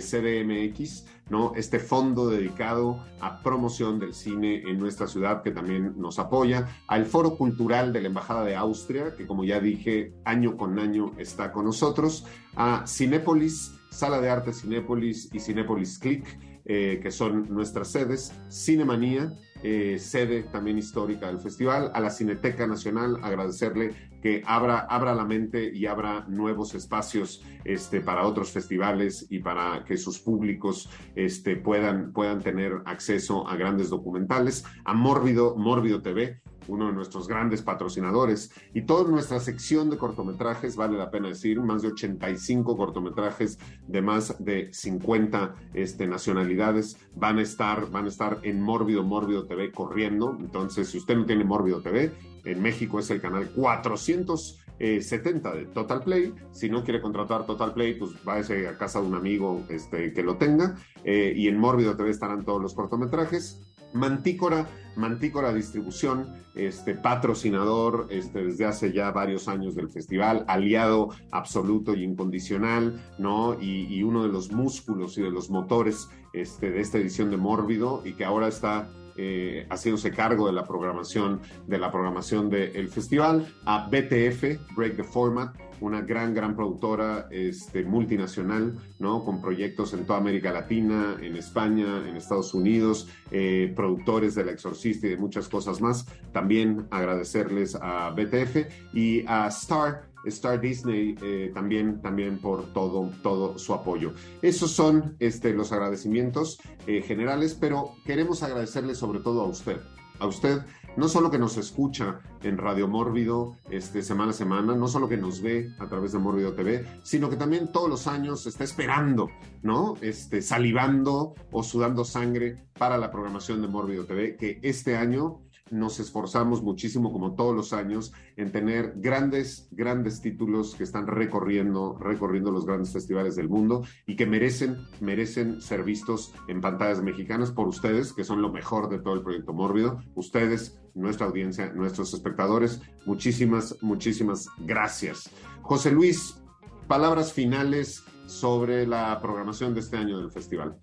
[0.00, 1.52] CDMX, ¿no?
[1.54, 7.04] Este fondo dedicado a promoción del cine en nuestra ciudad que también nos apoya, al
[7.04, 11.52] Foro Cultural de la Embajada de Austria, que como ya dije, año con año está
[11.52, 12.24] con nosotros,
[12.56, 16.24] a Cinépolis, Sala de Arte Cinépolis y Cinépolis Click,
[16.68, 22.66] eh, que son nuestras sedes, Cinemanía, eh, sede también histórica del festival, a la Cineteca
[22.66, 23.92] Nacional, agradecerle
[24.22, 29.82] que abra, abra la mente y abra nuevos espacios este, para otros festivales y para
[29.84, 36.40] que sus públicos este, puedan, puedan tener acceso a grandes documentales, a Mórbido, Mórbido TV,
[36.68, 38.52] uno de nuestros grandes patrocinadores.
[38.74, 44.02] Y toda nuestra sección de cortometrajes, vale la pena decir, más de 85 cortometrajes de
[44.02, 49.72] más de 50 este, nacionalidades van a estar, van a estar en Mórbido, Mórbido TV
[49.72, 50.36] corriendo.
[50.38, 52.12] Entonces, si usted no tiene Mórbido TV,
[52.44, 56.34] en México es el canal 470 de Total Play.
[56.50, 60.22] Si no quiere contratar Total Play, pues váyase a casa de un amigo este, que
[60.22, 60.76] lo tenga.
[61.04, 63.60] Eh, y en Mórbido TV estarán todos los cortometrajes.
[63.92, 64.66] Mantícora,
[64.96, 72.02] Mantícora Distribución, este patrocinador este, desde hace ya varios años del festival, aliado absoluto y
[72.02, 73.60] incondicional, ¿no?
[73.60, 78.02] Y, uno de los músculos y de los motores este, de esta edición de Mórbido
[78.04, 83.52] y que ahora está eh, haciéndose cargo de la programación de la programación del festival,
[83.64, 89.24] a BTF, Break the Format, una gran, gran productora este, multinacional, ¿no?
[89.24, 94.52] Con proyectos en toda América Latina, en España, en Estados Unidos, eh, productores de La
[94.52, 96.06] Exorcista y de muchas cosas más.
[96.32, 103.58] También agradecerles a BTF y a Star, Star Disney eh, también, también por todo, todo
[103.58, 104.12] su apoyo.
[104.42, 109.80] Esos son este, los agradecimientos eh, generales, pero queremos agradecerle sobre todo a usted,
[110.18, 110.62] a usted
[110.98, 115.16] no solo que nos escucha en Radio Mórbido este, semana a semana, no solo que
[115.16, 119.28] nos ve a través de Mórbido TV, sino que también todos los años está esperando,
[119.62, 119.94] ¿no?
[120.00, 125.40] Este, salivando o sudando sangre para la programación de Mórbido TV, que este año
[125.70, 131.96] nos esforzamos muchísimo, como todos los años, en tener grandes, grandes títulos que están recorriendo,
[131.98, 137.50] recorriendo los grandes festivales del mundo y que merecen, merecen ser vistos en pantallas mexicanas
[137.50, 140.02] por ustedes, que son lo mejor de todo el proyecto Mórbido.
[140.14, 145.30] Ustedes, nuestra audiencia, nuestros espectadores, muchísimas, muchísimas gracias.
[145.62, 146.42] José Luis,
[146.86, 150.76] palabras finales sobre la programación de este año del festival.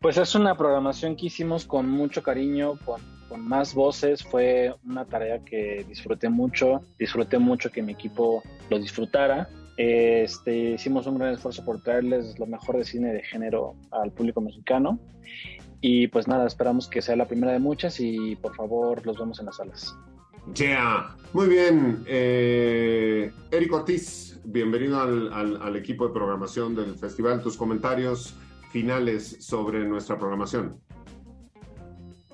[0.00, 4.22] Pues es una programación que hicimos con mucho cariño, con, con, más voces.
[4.22, 6.82] Fue una tarea que disfruté mucho.
[6.98, 9.48] Disfruté mucho que mi equipo lo disfrutara.
[9.76, 14.40] Este, hicimos un gran esfuerzo por traerles lo mejor de cine de género al público
[14.40, 14.98] mexicano.
[15.80, 19.40] Y pues nada, esperamos que sea la primera de muchas y por favor los vemos
[19.40, 19.96] en las salas.
[20.54, 21.16] Yeah.
[21.32, 22.04] Muy bien.
[22.06, 27.42] Eh, Eric Ortiz, bienvenido al, al, al equipo de programación del festival.
[27.42, 28.34] Tus comentarios
[28.70, 30.80] finales sobre nuestra programación?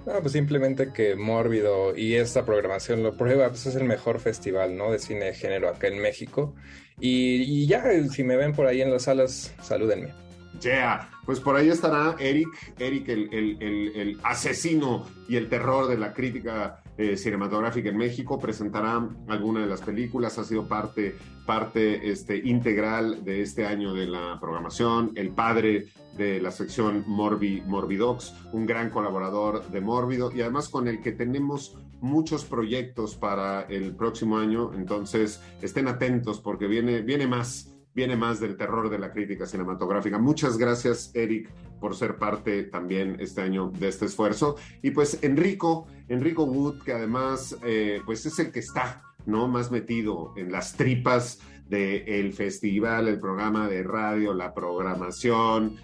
[0.06, 4.76] No, pues simplemente que Mórbido y esta programación lo prueba, pues es el mejor festival,
[4.76, 4.92] ¿no?
[4.92, 6.54] De cine de género acá en México.
[7.00, 10.14] Y, ya, si me ven por ahí en las salas, salúdenme.
[10.62, 11.10] Yeah.
[11.26, 12.48] Pues por ahí estará Eric,
[12.78, 18.38] Eric el, el, el asesino y el terror de la crítica eh, cinematográfica en México,
[18.38, 24.06] presentará alguna de las películas, ha sido parte, parte este, integral de este año de
[24.06, 30.40] la programación, el padre de la sección Morbi, Morbidox, un gran colaborador de Mórbido y
[30.40, 36.66] además con el que tenemos muchos proyectos para el próximo año, entonces estén atentos porque
[36.66, 40.18] viene, viene más viene más del terror de la crítica cinematográfica.
[40.18, 44.56] Muchas gracias, Eric, por ser parte también este año de este esfuerzo.
[44.82, 49.48] Y pues Enrico, Enrico Wood, que además eh, pues es el que está ¿no?
[49.48, 55.76] más metido en las tripas del festival, el programa de radio, la programación,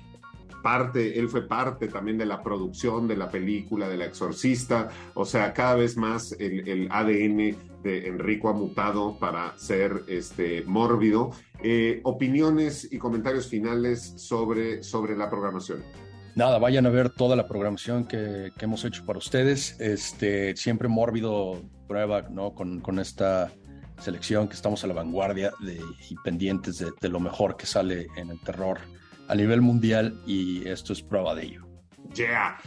[0.62, 5.24] parte, él fue parte también de la producción de la película de La Exorcista, o
[5.24, 11.32] sea, cada vez más el, el ADN de Enrico ha mutado para ser este, mórbido.
[11.62, 15.82] Eh, opiniones y comentarios finales sobre, sobre la programación.
[16.34, 19.78] Nada, vayan a ver toda la programación que, que hemos hecho para ustedes.
[19.80, 22.54] Este, siempre mórbido prueba ¿no?
[22.54, 23.52] con, con esta
[23.98, 25.52] selección que estamos a la vanguardia
[26.08, 28.78] y pendientes de lo mejor que sale en el terror
[29.32, 31.66] a nivel mundial y esto es prueba de ello.
[32.14, 32.58] Yeah.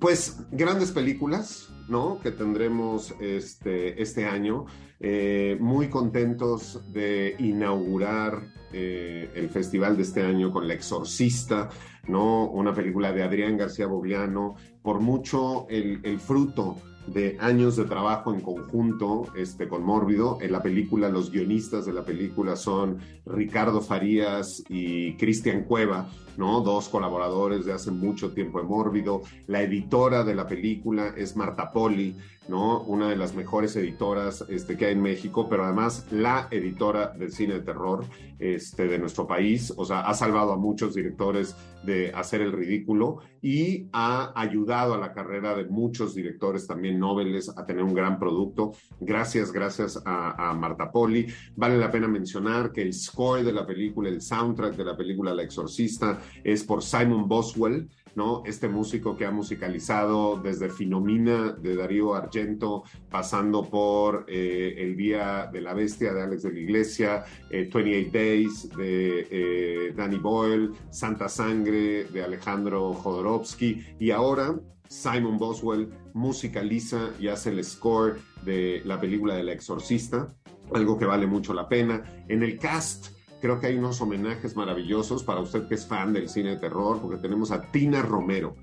[0.00, 2.18] Pues grandes películas, ¿no?
[2.20, 4.66] Que tendremos este, este año.
[4.98, 8.42] Eh, muy contentos de inaugurar
[8.72, 11.68] eh, el festival de este año con La Exorcista,
[12.08, 12.46] ¿no?
[12.46, 14.56] Una película de Adrián García Bogliano.
[14.82, 16.76] Por mucho el, el fruto
[17.12, 20.38] de años de trabajo en conjunto este, con Mórbido.
[20.40, 26.60] En la película, los guionistas de la película son Ricardo Farías y Cristian Cueva, ¿no?
[26.60, 29.22] Dos colaboradores de hace mucho tiempo de Mórbido.
[29.46, 32.16] La editora de la película es Marta Poli.
[32.48, 32.80] ¿No?
[32.82, 37.32] Una de las mejores editoras este, que hay en México, pero además la editora del
[37.32, 38.04] cine de terror
[38.38, 39.72] este, de nuestro país.
[39.76, 44.98] O sea, ha salvado a muchos directores de hacer el ridículo y ha ayudado a
[44.98, 48.72] la carrera de muchos directores también nobles a tener un gran producto.
[49.00, 51.26] Gracias, gracias a, a Marta Poli.
[51.56, 55.34] Vale la pena mencionar que el score de la película, el soundtrack de la película
[55.34, 58.42] La Exorcista es por Simon Boswell ¿no?
[58.44, 65.48] Este músico que ha musicalizado desde Finomina de Darío Argento, pasando por eh, El Día
[65.52, 70.70] de la Bestia de Alex de la Iglesia, 28 eh, Days de eh, Danny Boyle,
[70.90, 74.58] Santa Sangre de Alejandro Jodorowsky y ahora
[74.88, 80.28] Simon Boswell musicaliza y hace el score de la película de La Exorcista,
[80.74, 82.02] algo que vale mucho la pena.
[82.28, 86.28] En el cast Creo que hay unos homenajes maravillosos para usted que es fan del
[86.28, 88.54] cine de terror, porque tenemos a Tina Romero.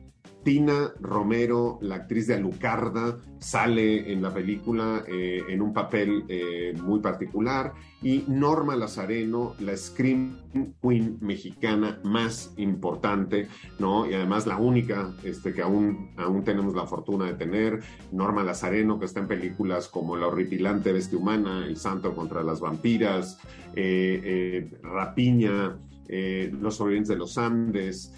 [0.47, 6.73] Tina Romero, la actriz de Alucarda, sale en la película eh, en un papel eh,
[6.81, 10.37] muy particular y Norma Lazareno, la Scream
[10.81, 14.09] Queen mexicana más importante, ¿no?
[14.09, 17.81] Y además la única este, que aún, aún tenemos la fortuna de tener,
[18.13, 22.61] Norma Lazareno, que está en películas como La horripilante bestia humana, El santo contra las
[22.61, 23.37] vampiras,
[23.75, 25.77] eh, Rapiña,
[26.07, 28.13] Los sobrevivientes de los Andes,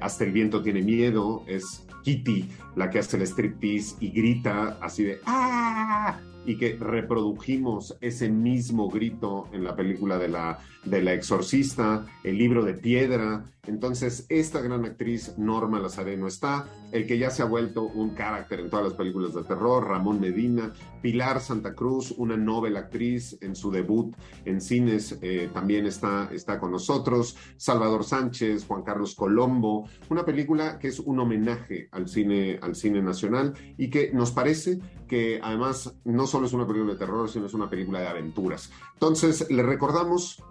[0.00, 5.04] Hasta el viento tiene miedo, es Kitty la que hace el striptease y grita así
[5.04, 6.18] de ¡Ah!
[6.46, 12.38] y que reprodujimos ese mismo grito en la película de la, de la exorcista, el
[12.38, 13.44] libro de piedra.
[13.66, 18.60] Entonces, esta gran actriz, Norma Lazareno, está, el que ya se ha vuelto un carácter
[18.60, 23.54] en todas las películas de terror, Ramón Medina, Pilar Santa Cruz, una novela actriz en
[23.54, 29.88] su debut en cines, eh, también está, está con nosotros, Salvador Sánchez, Juan Carlos Colombo,
[30.08, 34.78] una película que es un homenaje al cine, al cine nacional y que nos parece
[35.06, 38.70] que además no solo es una película de terror, sino es una película de aventuras.
[38.94, 40.42] Entonces, le recordamos,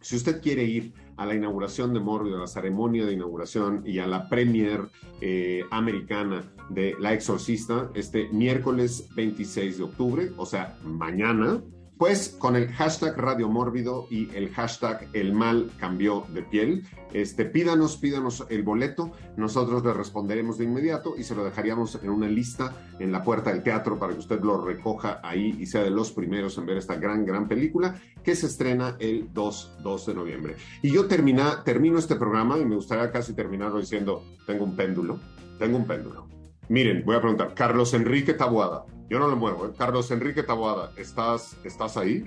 [0.00, 3.98] si usted quiere ir a la inauguración de Morbido, a la ceremonia de inauguración y
[3.98, 4.88] a la premier
[5.20, 11.62] eh, americana de La Exorcista, este miércoles 26 de octubre, o sea, mañana,
[11.98, 17.44] pues con el hashtag Radio Mórbido y el hashtag El Mal Cambió de Piel, este,
[17.44, 22.26] pídanos, pídanos el boleto, nosotros le responderemos de inmediato y se lo dejaríamos en una
[22.26, 25.90] lista en la puerta del teatro para que usted lo recoja ahí y sea de
[25.90, 30.14] los primeros en ver esta gran, gran película que se estrena el 2, 2 de
[30.14, 30.56] noviembre.
[30.82, 35.20] Y yo termina, termino este programa y me gustaría casi terminarlo diciendo, tengo un péndulo,
[35.58, 36.33] tengo un péndulo.
[36.68, 39.66] Miren, voy a preguntar, Carlos Enrique Tabuada, yo no lo muevo.
[39.66, 39.72] ¿eh?
[39.76, 42.24] Carlos Enrique Taboada, ¿estás, ¿estás ahí?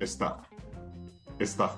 [0.00, 0.42] Está.
[1.38, 1.76] Está.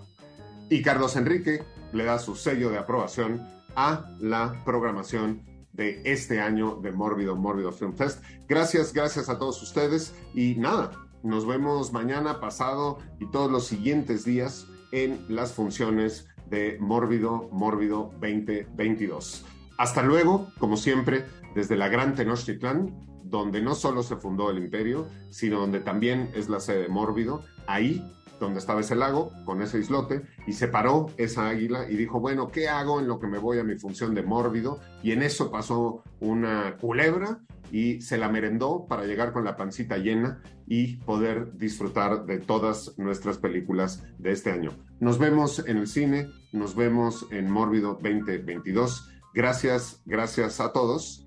[0.69, 5.43] Y Carlos Enrique le da su sello de aprobación a la programación
[5.73, 8.23] de este año de Mórbido Mórbido Film Fest.
[8.49, 10.93] Gracias, gracias a todos ustedes y nada,
[11.23, 18.11] nos vemos mañana, pasado y todos los siguientes días en las funciones de Mórbido Mórbido
[18.21, 19.45] 2022.
[19.81, 21.25] Hasta luego, como siempre,
[21.55, 26.51] desde la Gran Tenochtitlán, donde no solo se fundó el imperio, sino donde también es
[26.51, 28.05] la sede de Mórbido, ahí
[28.39, 32.49] donde estaba ese lago, con ese islote, y se paró esa águila y dijo, bueno,
[32.49, 34.81] ¿qué hago en lo que me voy a mi función de mórbido?
[35.03, 37.41] Y en eso pasó una culebra
[37.73, 42.99] y se la merendó para llegar con la pancita llena y poder disfrutar de todas
[42.99, 44.73] nuestras películas de este año.
[44.99, 49.11] Nos vemos en el cine, nos vemos en Mórbido 2022.
[49.33, 51.27] Gracias, gracias a todos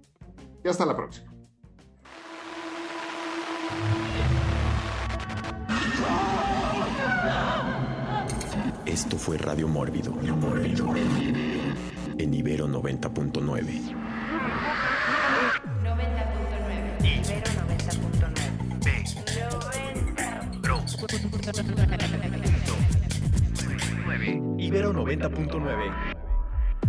[0.64, 1.32] y hasta la próxima.
[8.86, 10.12] Esto fue Radio Mórbido.
[10.12, 10.94] Mórbido.
[10.96, 13.42] En Ibero 90.9.
[13.42, 13.96] 90.9.
[24.60, 24.94] Ibero 90.9.
[24.94, 26.13] Ibero 90.9.